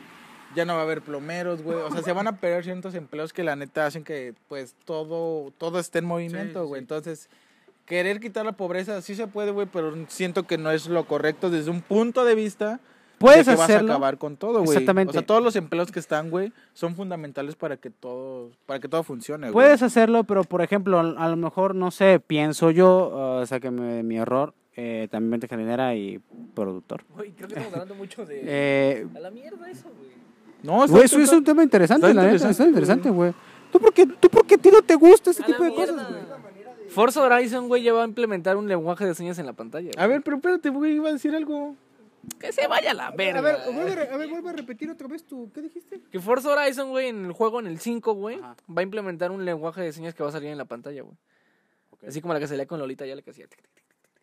[0.54, 1.76] Ya no va a haber plomeros, güey.
[1.78, 5.52] O sea, se van a perder ciertos empleos que la neta hacen que, pues, todo,
[5.58, 6.80] todo esté en movimiento, sí, güey.
[6.80, 6.82] sí.
[6.84, 7.28] Entonces,
[7.84, 11.50] querer quitar la pobreza sí se puede, güey, pero siento que no es lo correcto
[11.50, 12.80] desde un punto de vista
[13.18, 13.92] Puedes de que vas a hacerlo.
[13.92, 14.70] acabar con todo, güey.
[14.70, 15.10] Exactamente.
[15.10, 18.88] O sea, todos los empleos que están, güey, son fundamentales para que todo, para que
[18.88, 19.52] todo funcione, güey.
[19.66, 23.08] Puedes hacerlo, pero por ejemplo, a lo mejor, no sé, pienso yo,
[23.40, 26.20] o sea, que me- mi error, eh, también te genera y
[26.54, 27.04] productor.
[27.14, 28.40] Güey, creo que estamos hablando mucho de...
[28.44, 30.10] Eh, A la mierda eso, güey.
[30.66, 33.32] No, Güey, eso es un tema interesante, está la neta, interesante, está interesante, güey.
[33.72, 35.74] ¿Tú por qué, tú por qué a ti no te gusta este A tipo de
[35.74, 36.20] cosas, güey?
[36.88, 39.90] Forza Horizon, güey, ya va a implementar un lenguaje de señas en la pantalla.
[39.96, 41.74] A ver, pero espérate, güey, iba a decir algo.
[42.40, 43.38] que se vaya a la verga.
[43.40, 45.50] A ver, vuelve, a re- a ver, vuelve a repetir otra vez tu.
[45.52, 46.00] ¿Qué dijiste?
[46.10, 48.56] Que Forza Horizon, güey, en el juego, en el 5, güey, Ajá.
[48.74, 51.16] va a implementar un lenguaje de señas que va a salir en la pantalla, güey.
[52.06, 53.46] Así como la que salía con Lolita, ya la que hacía.
[53.46, 54.14] tic, tic, tic, tic, tic.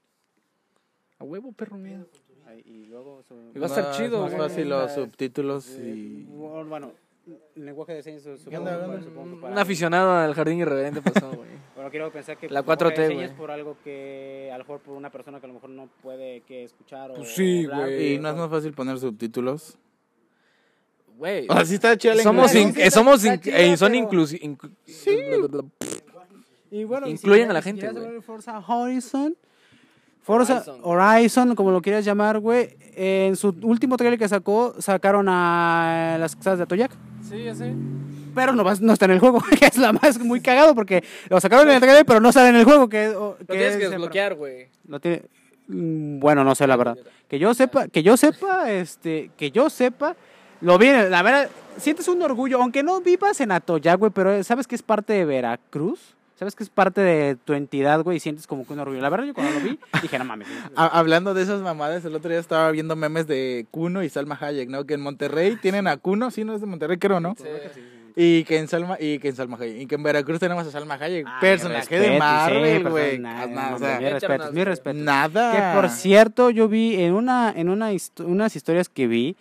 [1.20, 2.06] A huevo, perro mío.
[2.66, 3.24] Y luego...
[3.56, 6.24] Y va a estar chido, Más fácil los subtítulos y...
[6.30, 6.92] Bueno,
[7.56, 9.02] el lenguaje de señas supongo, onda?
[9.02, 11.50] supongo que Un para- aficionado al jardín irreverente pasó, güey.
[11.76, 13.18] Bueno, quiero pensar que La el lenguaje 4T, de güey.
[13.18, 15.90] señas por algo que a lo mejor por una persona que a lo mejor no
[16.04, 18.14] puede que escuchar o Pues sí, güey.
[18.14, 19.78] ¿Y no es más fácil poner subtítulos?
[21.18, 21.48] Güey.
[21.50, 23.92] O sea, sí está chida Somos, in- Sí, está- somos está in- chida, eh, son
[23.92, 24.72] pero- inclusi- inclu-
[26.72, 28.20] Y bueno, Incluyen si a la gente, güey.
[28.22, 29.36] Forza Horizon.
[30.24, 30.80] Forza Horizon.
[30.84, 31.56] Horizon.
[31.56, 32.76] como lo quieras llamar, güey.
[32.96, 36.92] En su último trailer que sacó, sacaron a las casas de Atoyak.
[37.28, 37.74] Sí, ya sé.
[38.36, 41.40] Pero no, no está en el juego, que es la más muy cagado porque lo
[41.40, 42.90] sacaron en el trailer, pero no sale en el juego.
[42.90, 44.68] Que, o- Lo que tienes que es- desbloquear, güey.
[44.88, 45.24] Lo tiene-
[45.68, 46.98] Mm, Bueno, no sé la verdad.
[47.30, 50.16] Que yo sepa, que yo sepa, este, que yo sepa,
[50.60, 54.68] lo vi, la verdad, sientes un orgullo, aunque no vivas en Atoyac, güey, pero sabes
[54.68, 58.48] que es parte de Veracruz, sabes que es parte de tu entidad, güey, y sientes
[58.48, 59.02] como que un orgullo.
[59.02, 60.48] La verdad, yo cuando lo vi, dije, no mames.
[60.76, 64.38] Ha- Hablando de esas mamadas, el otro día estaba viendo memes de Kuno y Salma
[64.40, 64.86] Hayek, ¿no?
[64.86, 67.36] Que en Monterrey tienen a Kuno, sí, no es de Monterrey, creo, ¿no?
[68.16, 70.72] Y que en Salma, y que en Salma Hayek, y que en Veracruz tenemos a
[70.72, 73.20] Salma Hayek, Ah, personaje mi de Marvel, sí, güey.
[73.20, 75.00] Nada, no, o sea, mi respeto, mi respeto.
[75.00, 75.52] nada.
[75.74, 79.36] Que por cierto, yo vi en una, en una histo- unas historias que vi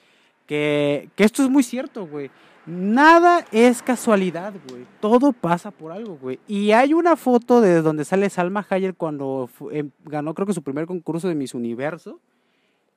[0.47, 2.31] que, que esto es muy cierto, güey.
[2.64, 4.85] Nada es casualidad, güey.
[5.01, 6.38] Todo pasa por algo, güey.
[6.46, 10.62] Y hay una foto de donde sale Salma Hayek cuando em, ganó, creo que su
[10.62, 12.20] primer concurso de Miss Universo.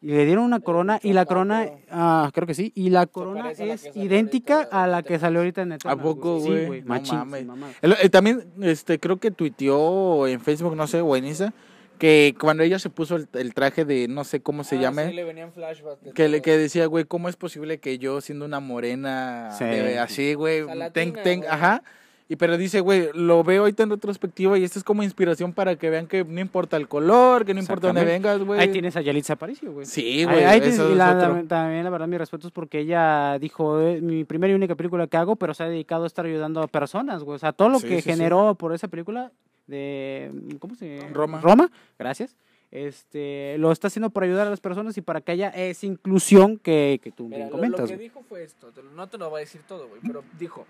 [0.02, 1.00] Y le dieron una corona.
[1.02, 2.72] Y la corona, ah, creo que sí.
[2.76, 6.66] Y la corona a es idéntica a la que salió ahorita en Eternals, poco, Sí,
[6.68, 6.82] güey?
[6.84, 7.76] No mames.
[7.82, 11.54] El- eh, también, este, creo que tuiteó en Facebook, no sé, o en Insta,
[11.98, 15.08] que cuando ella se puso el, el traje de, no sé cómo se Ah, llame,
[15.10, 16.14] Sí, le venían flashbacks.
[16.14, 19.64] que, le, que decía, güey, ¿cómo es posible que yo siendo una morena Sí.
[19.66, 21.50] de- así, güey, O sea, ten- latina, ten- güey.
[21.52, 21.84] ajá?
[22.28, 25.76] Y pero dice, güey, lo veo ahorita en retrospectiva y esto es como inspiración para
[25.76, 28.60] que vean que no importa el color, que no importa dónde vengas, güey.
[28.60, 29.86] Ahí tienes a Yalitza Aparicio, güey.
[29.86, 31.36] Sí, Ahí- güey, ahí eso tienes- y es la- otro.
[31.36, 35.06] la- también la verdad mis respetos porque ella dijo "Eh, mi primera y única película
[35.06, 37.70] que hago pero se ha dedicado a estar ayudando a personas güey o sea todo
[37.70, 38.10] lo Sí, que sí, sí.
[38.10, 39.32] generó por esa película
[39.68, 41.42] de cómo se Roma.
[41.42, 42.36] Roma gracias.
[42.72, 46.58] Este lo está haciendo por ayudar a las personas y para que haya esa inclusión
[46.58, 49.30] que, que tú Mira, bien lo, lo comentas que dijo fue esto, no te lo
[49.30, 50.66] voy a decir todo, güey, pero dijo,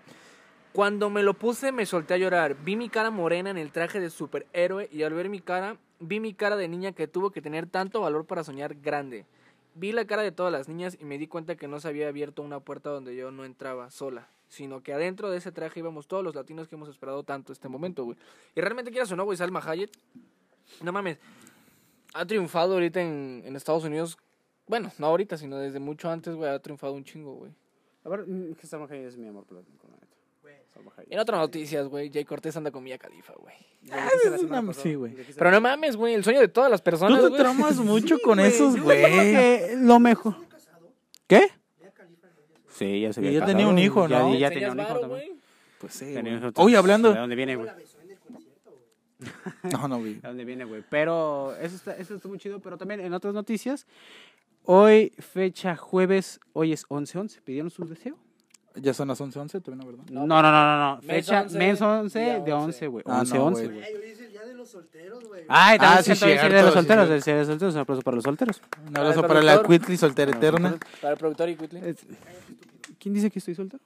[0.76, 3.98] cuando me lo puse me solté a llorar, vi mi cara morena en el traje
[3.98, 7.40] de superhéroe y al ver mi cara, vi mi cara de niña que tuvo que
[7.40, 9.24] tener tanto valor para soñar grande.
[9.74, 12.08] Vi la cara de todas las niñas y me di cuenta que no se había
[12.08, 16.06] abierto una puerta donde yo no entraba sola, sino que adentro de ese traje íbamos
[16.06, 18.16] todos los latinos que hemos esperado tanto este momento, güey.
[18.54, 19.90] Y realmente quieras o no, güey, Salma Hayek,
[20.82, 21.18] no mames,
[22.14, 24.16] ha triunfado ahorita en, en Estados Unidos,
[24.66, 27.52] bueno, no ahorita, sino desde mucho antes, güey, ha triunfado un chingo, güey.
[28.04, 30.06] a ver mm, que Salma Hayek es mi amor platónico, la neta.
[31.08, 33.54] En otras noticias, güey, Jay Cortés anda con Mia Khalifa, güey.
[33.82, 35.14] Es una- sí, güey.
[35.36, 37.40] Pero no mames, güey, el sueño de todas las personas, Tú te güey.
[37.40, 39.76] tramas mucho con esos, güey.
[39.76, 40.34] lo mejor
[41.26, 41.48] ¿qué?
[42.76, 44.34] Sí, ya se Y había ya tenía un hijo, ya- ¿no?
[44.34, 45.40] ya ¿Enseñas tenía un hijo varo, también.
[45.78, 46.52] Pues sí, Tenía güey.
[46.56, 47.14] Oye, ¿De hablando...
[47.14, 47.68] dónde viene, güey?
[49.72, 50.14] No, no vi.
[50.14, 50.82] ¿De dónde viene, güey?
[50.90, 52.60] Pero eso está, eso está muy chido.
[52.60, 53.86] Pero también en otras noticias,
[54.64, 57.40] hoy, fecha jueves, hoy es 11-11.
[57.42, 58.16] ¿Pidieron su deseo?
[58.74, 60.04] Ya son las 11:11, todavía no, ¿verdad?
[60.10, 60.78] No, no, no, no.
[60.96, 61.00] no.
[61.02, 63.04] Mes Fecha 11, mes 11 día de 11, 11, güey.
[63.06, 63.78] Ah, 11, no, 11, güey.
[63.80, 63.92] güey.
[64.66, 65.44] Los solteros, güey.
[65.48, 67.14] Ay, Ah, sí, sí, cierto, de los sí, solteros, cierto.
[67.14, 67.74] el día de los solteros.
[67.74, 68.60] Un aplauso para los solteros.
[68.88, 69.62] Un abrazo el para la.
[69.62, 70.76] Quitli soltera eterna.
[71.00, 71.80] Para el productor y Quitli.
[71.84, 72.04] Es-
[72.98, 73.80] ¿Quién dice que estoy soltero?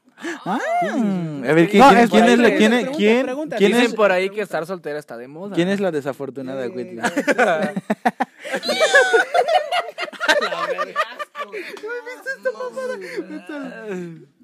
[0.47, 3.57] Ah, a ver, ¿quién, No, quién- es la, quién, pregunta, quién, pregunta.
[3.57, 5.55] quién Dicen es, por ahí que estar soltera está de moda.
[5.55, 7.01] quién es la desafortunada de Quitli?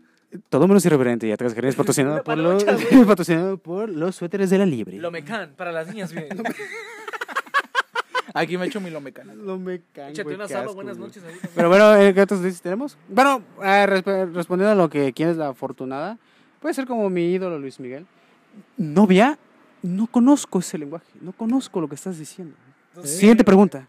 [0.48, 1.28] Todo menos irreverente.
[1.28, 2.64] Ya te es patrocinado por los,
[3.06, 4.98] patrocinado por los suéteres de la Libre.
[4.98, 6.26] Lo mecan, para las niñas, bien.
[8.34, 9.34] Aquí me echo mi lomecana.
[9.34, 11.34] Lo me cago, Échate una asco, buenas noches ahí.
[11.54, 12.98] Pero bueno, eh, ¿qué otros noticias tenemos?
[13.08, 16.18] Bueno, eh, resp- respondiendo a lo que quién es la afortunada,
[16.60, 18.04] puede ser como mi ídolo Luis Miguel.
[18.76, 19.38] Novia,
[19.82, 22.54] no conozco ese lenguaje, no conozco lo que estás diciendo.
[23.04, 23.86] Siguiente pregunta.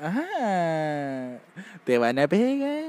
[0.00, 1.36] Ah,
[1.84, 2.84] te van a pegar.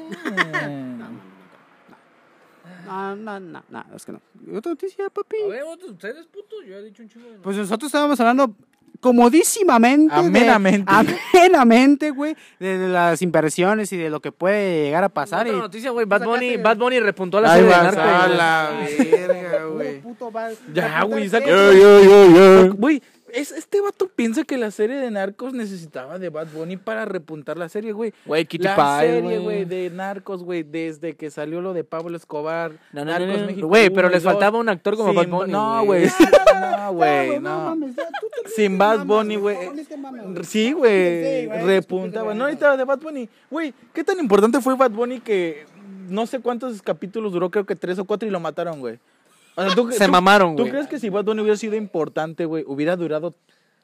[2.87, 4.21] No, no, no, no, es que no.
[4.57, 5.37] ¿Otra noticia, papi?
[5.45, 8.55] A ver, ustedes, putos, yo he dicho un chingo de Pues nosotros estábamos hablando
[8.99, 10.13] comodísimamente.
[10.13, 10.91] de- Amenamente.
[10.91, 15.45] amenamente, güey, de, de las inversiones y de lo que puede llegar a pasar.
[15.45, 17.81] Otra y, noticia, güey, Bad Sacaste- Bunny, Bad Bunny repuntó a la Ahí serie de
[17.83, 18.23] vas Narcos.
[18.23, 20.01] a la verga, güey.
[20.01, 20.31] Puto
[20.73, 21.29] Ya, güey.
[21.29, 22.31] Yo, yo, yo,
[22.65, 22.73] yo.
[22.75, 23.01] Güey,
[23.33, 27.57] es, este vato piensa que la serie de Narcos necesitaba de Bad Bunny para repuntar
[27.57, 28.13] la serie, güey.
[28.25, 32.17] Güey, Kitty La Pie, serie, güey, de Narcos, güey, desde que salió lo de Pablo
[32.17, 32.71] Escobar.
[32.91, 35.51] No, no, Narcos no, no, México Güey, pero les faltaba un actor como Bad Bunny,
[35.51, 36.09] No, güey.
[36.57, 37.75] No, güey, no.
[37.75, 37.95] mames,
[38.55, 39.57] Sin Bad Bunny, güey.
[40.43, 41.47] Sí, güey.
[41.47, 42.33] Repuntaba.
[42.33, 43.29] No necesitaba de Bad Bunny.
[43.49, 45.65] Güey, ¿qué tan importante fue Bad Bunny que
[46.07, 47.51] no sé cuántos capítulos duró?
[47.51, 48.99] Creo que tres o cuatro y lo mataron, güey.
[49.57, 50.71] O sea, ¿tú, Se tú- mamaron, ¿Tú güey.
[50.71, 53.35] crees que si Bad Bunny hubiera sido importante, güey, hubiera durado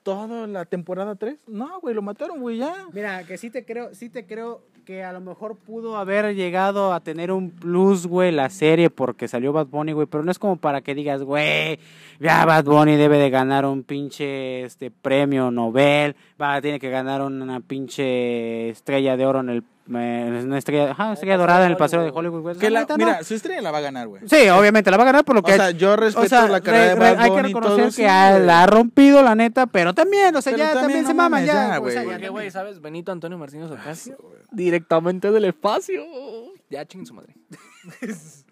[0.03, 1.37] toda la temporada 3?
[1.47, 2.73] No, güey, lo mataron, güey, ya.
[2.93, 6.93] Mira, que sí te creo, sí te creo que a lo mejor pudo haber llegado
[6.93, 10.37] a tener un plus, güey, la serie porque salió Bad Bunny, güey, pero no es
[10.39, 11.79] como para que digas, güey,
[12.19, 17.21] ya Bad Bunny debe de ganar un pinche este premio Nobel, va, tiene que ganar
[17.21, 21.77] una pinche estrella de oro en el eh, una estrella, ajá, estrella dorada en el
[21.77, 22.55] paseo de Hollywood, güey.
[22.57, 23.05] Que La la- neta, no.
[23.05, 24.21] mira, su estrella la va a ganar, güey.
[24.27, 26.47] Sí, obviamente la va a ganar por lo O que sea, yo respeto o sea,
[26.47, 28.45] la carrera de re- Bad hay que reconocer todo, que sí, ha- güey.
[28.45, 31.13] la ha rompido, la neta, pero también, o sea, Pero ya también, también no se
[31.13, 32.27] maman, mames, ya, ya, o sea, güey.
[32.29, 32.79] güey, ¿sabes?
[32.81, 34.17] Benito Antonio Martínez Ocasio.
[34.51, 36.01] Directamente del espacio.
[36.69, 37.35] Ya chinguen su madre.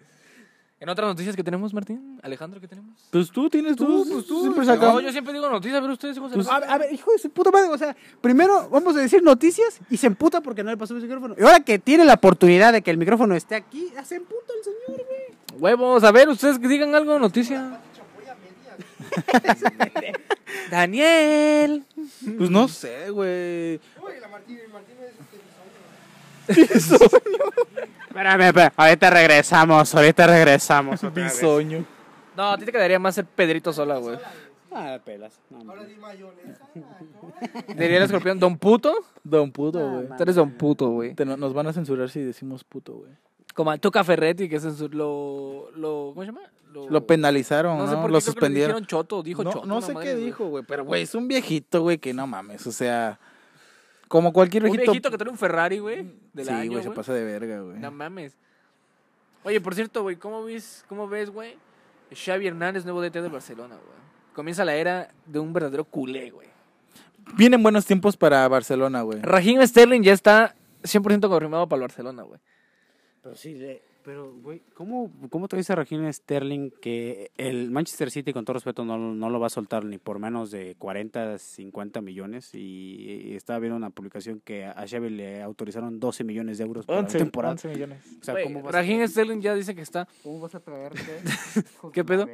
[0.82, 2.96] en otras noticias que tenemos, Martín, Alejandro, ¿qué tenemos?
[3.10, 4.94] Pues tú tienes tú, pues tú, siempre no, sacas.
[4.94, 7.12] No, yo siempre digo noticias, pero ustedes hijos de Pues, la- a, a ver, hijo
[7.12, 10.64] de su puta madre, o sea, primero vamos a decir noticias y se emputa porque
[10.64, 11.36] no le pasó el micrófono.
[11.38, 14.64] Y ahora que tiene la oportunidad de que el micrófono esté aquí, se emputa el
[14.64, 15.60] señor, güey.
[15.60, 17.78] Huevos, a ver, ustedes que digan algo, noticia.
[20.70, 21.84] Daniel.
[22.38, 23.74] Pues no sé, güey.
[24.02, 25.36] Uy, la Martín, el Martín es este
[26.48, 27.08] bisoño.
[28.08, 31.02] Espérame, espérame, ahorita regresamos, ahorita regresamos.
[31.04, 31.32] otra vez.
[31.34, 31.84] Bisoño.
[32.36, 34.18] No, a ti te quedaría más ser Pedrito sola, güey.
[34.74, 35.38] Ah, pelas.
[35.50, 36.66] No, Ahora di mayonesa.
[36.74, 37.74] ¿no?
[37.74, 38.94] Diría el escorpión, don puto.
[39.22, 40.08] Don puto, güey.
[40.16, 41.14] Tú eres don puto, güey.
[41.36, 43.10] Nos van a censurar si decimos puto, güey.
[43.54, 46.12] Como a Tuca Ferretti, que censur- lo, lo.
[46.14, 46.40] ¿Cómo se llama?
[46.88, 48.68] Lo penalizaron, No sé por qué lo creo que le suspendieron.
[48.76, 49.66] dijeron choto, dijo no, choto.
[49.66, 50.64] no una sé qué dijo, güey.
[50.66, 52.66] Pero, güey, es un viejito, güey, que no mames.
[52.66, 53.20] O sea,
[54.12, 54.92] como cualquier Un viejito.
[54.92, 56.04] viejito que trae un Ferrari, güey.
[56.34, 57.78] Del sí, güey, se pasa de verga, güey.
[57.78, 58.36] No mames.
[59.42, 61.56] Oye, por cierto, güey, ¿cómo ves, cómo ves, güey?
[62.14, 63.96] Xavi Hernández, nuevo DT del Barcelona, güey.
[64.34, 66.46] Comienza la era de un verdadero culé, güey.
[67.38, 69.20] Vienen buenos tiempos para Barcelona, güey.
[69.22, 72.38] Raheem Sterling ya está 100% confirmado para el Barcelona, güey.
[73.22, 78.32] Pero sí, le- pero, güey, ¿cómo, ¿cómo te dice Raheem Sterling que el Manchester City,
[78.32, 82.00] con todo respeto, no, no lo va a soltar ni por menos de 40, 50
[82.00, 82.54] millones?
[82.54, 86.86] Y, y estaba viendo una publicación que a Xavi le autorizaron 12 millones de euros
[86.86, 87.52] por 11, temporada.
[87.52, 88.04] 11 millones.
[88.20, 90.08] O sea, Güey, ¿cómo vas, Raheem Sterling ya dice que está...
[90.22, 91.00] ¿cómo vas a traerte?
[91.92, 92.26] ¿Qué pedo?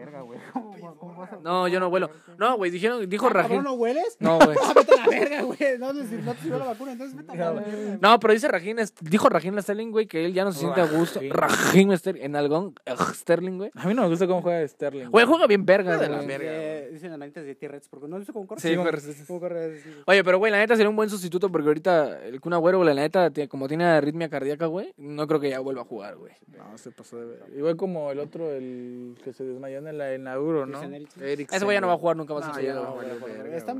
[0.52, 2.10] ¿Cómo, cómo vas a No, yo no vuelo.
[2.38, 3.62] No, güey, dijeron, dijo Raheem...
[3.62, 4.16] ¿No hueles?
[4.20, 4.56] No, güey.
[4.68, 5.58] Ah, vete a la verga, güey.
[5.78, 7.98] No, no, no te sirvió la vacuna, entonces vete a la verga.
[8.02, 10.86] No, pero dice Raheem, dijo Raheem Sterling, güey, que él ya no se siente a
[10.86, 11.20] gusto.
[11.30, 11.57] Raheem
[11.96, 13.70] Sterling, en algón, ugh, Sterling, güey.
[13.74, 15.10] A mí no me gusta cómo juega Sterling.
[15.10, 16.50] Güey, juega bien verga, de la verga.
[16.50, 18.60] Eh, Dicen las manitas de T-Rex, porque no visto cómo corre.
[18.60, 18.74] Sí,
[19.26, 19.82] corre.
[20.06, 22.94] Oye, pero güey, la neta sería un buen sustituto porque ahorita el Kun Agüero, la
[22.94, 26.32] neta, como tiene arritmia cardíaca, güey, no creo que ya vuelva a jugar, güey.
[26.56, 27.46] No, se pasó de verga.
[27.56, 30.80] Igual como el otro, el que se desmayó en la, en la Euro, ¿no?
[30.82, 32.48] Ese güey ya no va a jugar nunca más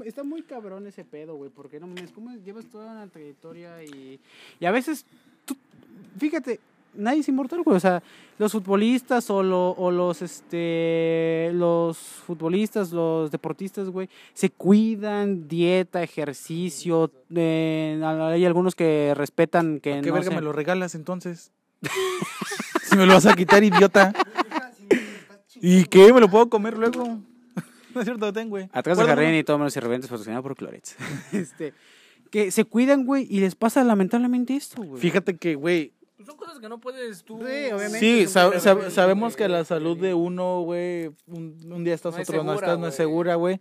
[0.04, 4.20] Está, muy cabrón ese pedo, güey, porque no mames, ¿cómo llevas toda una trayectoria y,
[4.60, 5.06] y a veces,
[6.18, 6.60] fíjate,
[6.94, 8.02] nadie es inmortal, güey, o sea,
[8.38, 16.02] los futbolistas o, lo- o los, este, los futbolistas, los deportistas, güey, se cuidan, dieta,
[16.02, 20.94] ejercicio, eh, hay algunos que respetan que ¿Para ¿Qué no verga sé- me lo regalas
[20.94, 21.52] entonces?
[22.84, 24.12] si me lo vas a quitar, idiota.
[25.60, 26.12] ¿Y qué?
[26.12, 27.04] ¿Me lo puedo comer luego?
[27.94, 28.68] no es cierto, ten, güey.
[28.72, 29.04] Atrás de.
[29.04, 30.96] Jardín y todo menos irreverentes patrocinado por Clorets.
[31.32, 31.74] este,
[32.30, 35.00] que se cuidan, güey, y les pasa lamentablemente esto, güey.
[35.00, 35.92] Fíjate que, güey,
[36.24, 37.38] Son cosas que no puedes tú.
[37.38, 38.00] Sí, obviamente.
[38.00, 42.28] Sí, sab- sabemos que la salud de uno, güey, un, un día estás, No es
[42.28, 43.60] otro no estás, no es segura, güey.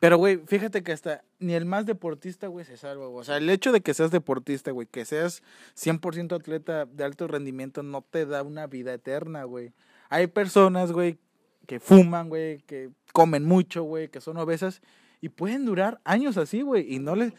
[0.00, 3.20] Pero, güey, fíjate que hasta ni el más deportista, güey, se salva, güey.
[3.20, 5.42] O sea, el hecho de que seas deportista, güey, que seas
[5.76, 9.72] 100% atleta de alto rendimiento, no te da una vida eterna, güey.
[10.08, 11.18] Hay personas, güey,
[11.66, 14.80] que fuman, güey, que comen mucho, güey, que son obesas
[15.20, 17.32] y pueden durar años así, güey, y no les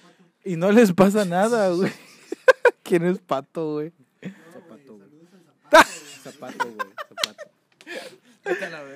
[0.43, 1.91] y no les pasa nada, güey.
[2.84, 3.93] ¿Quién es pato, güey?
[6.23, 6.88] Zapato, güey.
[7.10, 7.49] Zapato.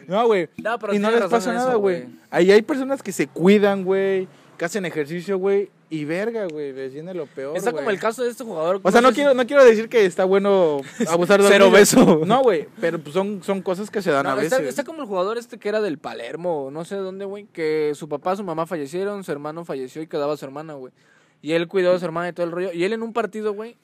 [0.08, 0.50] No, güey.
[0.58, 2.06] No, pero y no les pasa nada, güey.
[2.32, 6.94] Ahí hay personas que se cuidan, güey, que hacen ejercicio, güey, y verga, güey, les
[6.94, 7.96] viene lo peor, Está como güey.
[7.96, 8.80] el caso de este jugador.
[8.82, 12.22] O sea, no quiero, no quiero decir que está bueno abusar de Ser otros, obeso.
[12.26, 14.70] No, güey, pero pues son, son cosas que se dan No, a está, veces.
[14.70, 17.92] está como el jugador este que era del Palermo, no sé de dónde, güey, que
[17.96, 20.94] su papá, su mamá fallecieron, su hermano falleció y quedaba su hermana, güey.
[21.42, 22.72] Y él cuidó a su hermana y todo el rollo.
[22.74, 23.76] Y él en un partido, güey,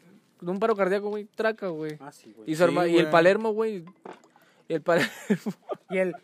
[0.42, 1.98] de un paro cardíaco, güey, traca, güey.
[2.00, 2.50] Ah, sí, güey.
[2.50, 3.10] Y, su el.
[3.10, 3.84] Palermo, güey.
[4.68, 5.12] Y el Palermo.
[5.90, 6.16] Y el,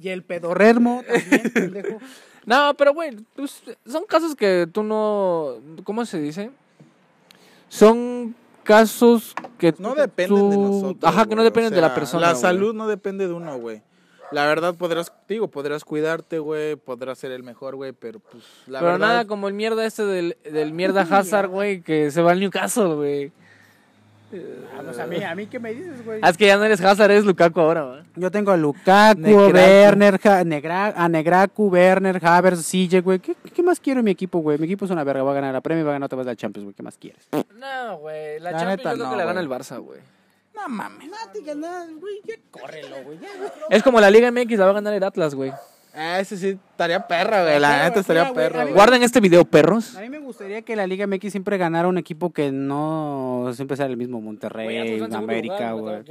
[0.00, 1.98] y el pedorrermo también, pendejo.
[2.44, 5.54] No, pero, güey, pues, son casos que tú no.
[5.84, 6.50] ¿Cómo se dice?
[7.68, 9.74] Son casos que.
[9.78, 11.12] No dependen de tú- nosotros.
[11.12, 12.26] Ajá, que no o dependen de la persona.
[12.26, 12.42] La güey.
[12.42, 13.82] salud no depende de uno, güey.
[14.32, 18.80] La verdad podrás, digo, podrás cuidarte, güey, podrás ser el mejor, güey, pero pues la
[18.80, 22.32] pero verdad nada como el mierda este del, del mierda Hazard, güey, que se va
[22.32, 23.32] al Newcastle, güey.
[24.74, 26.18] Ah, pues a mí, a mí, ¿qué me dices, güey?
[26.22, 28.02] Ah, es que ya no eres Hazard, eres Lukaku ahora, ¿va?
[28.16, 29.52] Yo tengo a Lukaku, Negraku.
[29.52, 33.18] Werner, Ja- Negra, a Negraku, Werner, Havertz, Sille, güey.
[33.18, 34.56] ¿Qué, ¿Qué más quiero en mi equipo, güey?
[34.56, 36.16] Mi equipo es una verga, va a ganar la Premier y va a ganar otra
[36.16, 36.74] vez la Champions, güey.
[36.74, 37.28] ¿Qué más quieres?
[37.30, 38.40] No, güey.
[38.40, 39.44] La, La Champions neta, yo creo no, que la gana güey.
[39.54, 40.00] el Barça, güey.
[40.54, 41.10] No mames.
[42.00, 43.18] güey, ya córrelo, güey.
[43.70, 45.52] Es como la Liga MX la va a ganar el Atlas, güey.
[45.94, 47.60] Ah, ese sí estaría perra, güey.
[47.60, 48.72] La neta estaría perra, güey.
[48.74, 49.94] Guarden este video, perros.
[49.94, 53.76] A mí me gustaría que la Liga MX siempre ganara un equipo que no siempre
[53.76, 56.02] sea el mismo Monterrey, América, güey.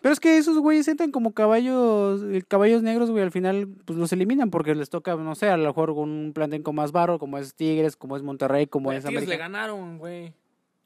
[0.00, 3.98] Pero es que esos güeyes entran como caballos, eh, caballos negros, güey, al final pues
[3.98, 6.90] los eliminan porque les toca, no sé, a lo mejor con un plantel con más
[6.90, 9.44] barro, como es Tigres, como es Monterrey, como Güey, es Tigres le América.
[9.44, 10.32] ganaron, güey.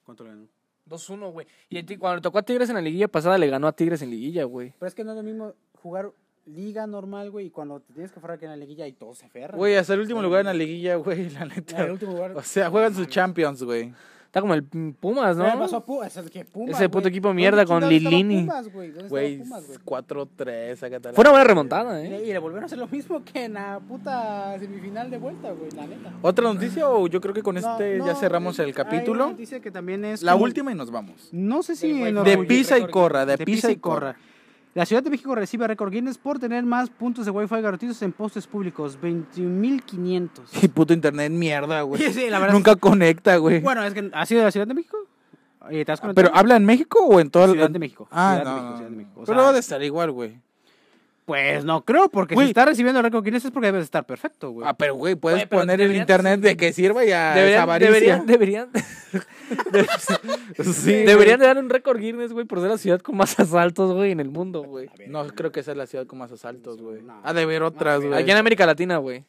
[0.04, 0.55] ¿Cuánto le ganó?
[0.88, 1.46] 2-1, güey.
[1.68, 4.02] Y el cuando le tocó a Tigres en la liguilla pasada, le ganó a Tigres
[4.02, 4.74] en liguilla, güey.
[4.78, 6.12] Pero es que no es lo mismo jugar
[6.46, 9.18] liga normal, güey, y cuando te tienes que aferrar que en la liguilla y todos
[9.18, 9.58] se aferran.
[9.58, 11.84] Güey, hasta el último lugar en la liguilla, güey, la neta.
[11.84, 12.32] el último lugar.
[12.36, 13.92] O sea, juegan sus Champions, güey.
[14.26, 15.44] Está como el Pumas, ¿No?
[15.44, 15.58] ¿Qué ¿no?
[15.60, 16.14] pasó a Pumas?
[16.16, 18.40] Es que Pumas, Ese puto equipo ¿Dónde mierda con chingados estaba Lilini.
[18.42, 18.88] Pumas, güey?
[18.88, 19.78] ¿Dónde estaba Güey, Pumas, güey?
[19.78, 22.22] 4-3, acá Fue una buena remontada, ¿eh?
[22.26, 25.70] y le volvieron a hacer lo mismo que en la puta semifinal de vuelta, güey,
[25.72, 26.12] la neta.
[26.22, 28.84] ¿Otra noticia o yo creo que con No, este no, ya cerramos el hay una
[28.84, 29.26] capítulo?
[29.30, 31.28] noticia que también es La última y nos vamos.
[31.32, 34.16] No sé si De Wi-Fi- pisa y corra, de de pisa y corra.
[34.76, 38.12] La Ciudad de México recibe récord Guinness por tener más puntos de Wi-Fi gratuitos en
[38.12, 40.28] postes públicos, 21.500.
[40.60, 42.02] Y puto internet mierda, güey.
[42.02, 42.52] Sí, sí, la verdad.
[42.52, 43.60] Nunca conecta, güey.
[43.60, 44.98] Bueno, es que ha sido de la Ciudad de México.
[45.70, 46.26] ¿Y te has conectado?
[46.26, 48.06] ¿Pero habla en México o en toda la Ciudad de México.
[48.10, 48.96] Ah, Ciudad de no, México, no, Ciudad de.
[48.96, 49.20] México.
[49.22, 50.40] O Pero sea, debe de estar igual, güey.
[51.26, 52.46] Pues no creo, porque Güey.
[52.46, 54.66] si está recibiendo el récord Guinness es porque debe de estar perfecto, güey.
[54.66, 57.40] Ah, pero güey, puedes Güey, pero poner el internet de que sirva y a esa
[57.40, 57.90] Deberían, avaricia.
[58.24, 58.68] deberían, deberían,
[60.72, 63.92] Sí, deberían de dar un récord Guinness, güey, por ser la ciudad con más asaltos,
[63.92, 64.88] güey, en el mundo, güey.
[65.08, 67.02] No, creo que esa es la ciudad con más asaltos, güey.
[67.02, 67.20] No.
[67.22, 68.22] Ha de haber otras, No, güey.
[68.22, 69.24] Aquí en América Latina, güey.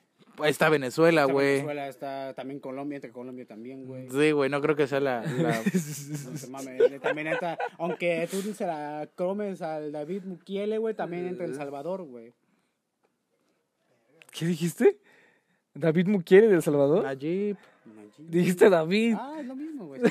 [0.45, 1.47] Está Venezuela, Está güey.
[1.53, 4.07] Venezuela, está también Colombia, entre Colombia también, güey.
[4.09, 5.21] Sí, güey, no creo que sea la...
[5.23, 5.61] la-
[6.31, 10.93] No se mame, eh, también entra, aunque tú se la comes al David Mukiele, güey,
[10.93, 12.33] también entra El Salvador, güey.
[14.31, 14.99] ¿Qué dijiste?
[15.73, 17.03] ¿David Mukiele de El Salvador?
[17.03, 17.57] Nayib.
[18.19, 19.15] Dijiste David.
[19.19, 20.01] Ah, es lo mismo, güey.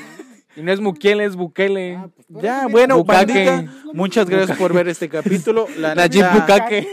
[0.55, 1.95] Y no es Mukiele, es Bukele.
[1.97, 3.45] Ah, pues, Ya, bueno, Bukake.
[3.45, 5.67] bandita, muchas gracias por ver este capítulo.
[5.77, 6.87] La Najib Bukake.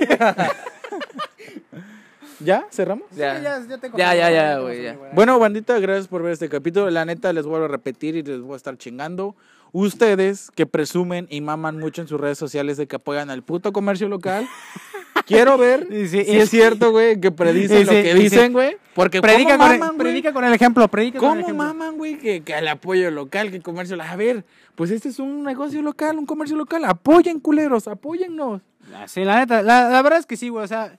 [2.45, 2.67] ¿Ya?
[2.71, 3.07] ¿Cerramos?
[3.13, 3.41] Ya.
[3.41, 4.99] ya, ya, tengo Ya, ya, ya, güey, ya.
[5.13, 6.91] Bueno, bandita, gracias por ver este capítulo.
[6.91, 9.35] La neta, les vuelvo a repetir y les voy a estar chingando.
[9.73, 13.73] Ustedes que presumen y maman mucho en sus redes sociales de que apoyan al puto
[13.73, 14.47] comercio local.
[15.27, 16.59] Quiero ver Y sí, si y es sí.
[16.59, 18.19] cierto, güey, que predicen lo sí, que sí.
[18.19, 18.77] dicen, güey.
[18.95, 21.67] Porque Predica, ¿cómo con, maman, el, predica con el ejemplo, predica con el ¿Cómo ejemplo.
[21.67, 22.19] maman, güey?
[22.19, 23.97] Que, que el apoyo local, que el comercio...
[24.01, 26.85] A ver, pues este es un negocio local, un comercio local.
[26.85, 28.61] Apoyen, culeros, apóyennos.
[29.07, 30.99] Sí, la neta, la, la verdad es que sí, güey, o sea,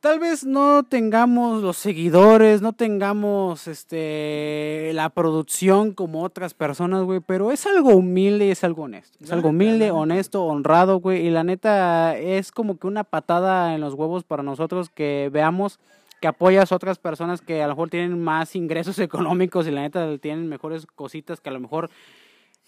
[0.00, 7.20] tal vez no tengamos los seguidores, no tengamos este la producción como otras personas, güey,
[7.20, 9.18] pero es algo humilde y es algo honesto.
[9.20, 13.80] Es algo humilde, honesto, honrado, güey, y la neta es como que una patada en
[13.80, 15.80] los huevos para nosotros que veamos
[16.20, 19.82] que apoyas a otras personas que a lo mejor tienen más ingresos económicos y la
[19.82, 21.90] neta tienen mejores cositas que a lo mejor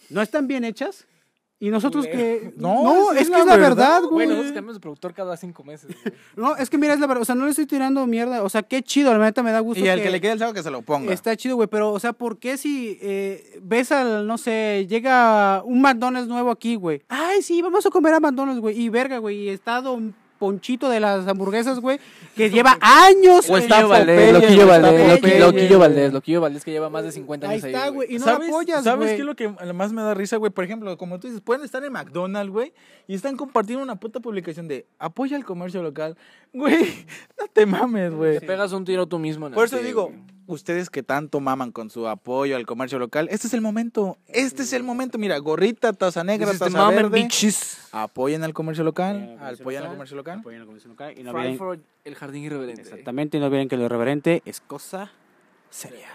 [0.09, 1.07] no están bien hechas.
[1.61, 2.55] Y nosotros que...
[2.57, 4.11] No, No, es, que es la verdad, güey.
[4.13, 5.95] Güey, nosotros cambiamos de productor cada cinco meses.
[6.03, 6.15] güey.
[6.37, 7.23] No, es que mira, es la verdad.
[7.23, 8.43] O sea, no le estoy tirando mierda.
[8.43, 9.85] O sea, qué chido, la neta me da gusto.
[9.85, 11.13] Y al que le quede el saco que se lo ponga.
[11.13, 11.69] Está chido, güey.
[11.69, 16.51] Pero, o sea, ¿por qué si eh, ves al, no sé, llega un McDonald's nuevo
[16.51, 17.03] aquí, güey?
[17.09, 18.81] Ay, sí, vamos a comer a McDonald's, güey.
[18.81, 19.37] Y verga, güey.
[19.45, 22.01] Y está Don Ponchito de las hamburguesas, güey,
[22.35, 23.49] que lleva años.
[23.51, 25.79] O está Loquillo Valdés, Loquillo Valdés, Loquillo.
[25.79, 27.73] Valdés, Loquillo Valdés que lleva más de 50 Ahí años ahí.
[27.75, 28.07] está, güey.
[28.09, 28.17] güey.
[28.17, 29.17] Y no ¿Sabes, apoyas, ¿Sabes güey.
[29.17, 30.51] qué es lo que más me da risa, güey?
[30.51, 32.73] Por ejemplo, como tú dices, pueden estar en McDonald's, güey,
[33.07, 36.17] y están compartiendo una puta publicación de apoya el comercio local.
[36.55, 37.07] Güey,
[37.39, 38.39] no te mames, güey.
[38.41, 39.47] Te pegas un tiro tú mismo.
[39.47, 40.19] en el Por eso digo, güey.
[40.55, 44.17] Ustedes que tanto maman con su apoyo al comercio local, este es el momento.
[44.27, 45.19] Este es el momento.
[45.19, 47.21] Mira, gorrita, taza negra, taza verde.
[47.93, 49.37] Apoyen al comercio local.
[49.61, 50.39] Apoyen al comercio local.
[50.41, 51.59] Apoyen al comercio local y no olviden-
[52.05, 52.83] el jardín irreverente.
[52.83, 55.11] Exactamente, y no olviden que lo irreverente es cosa
[55.71, 56.09] seria.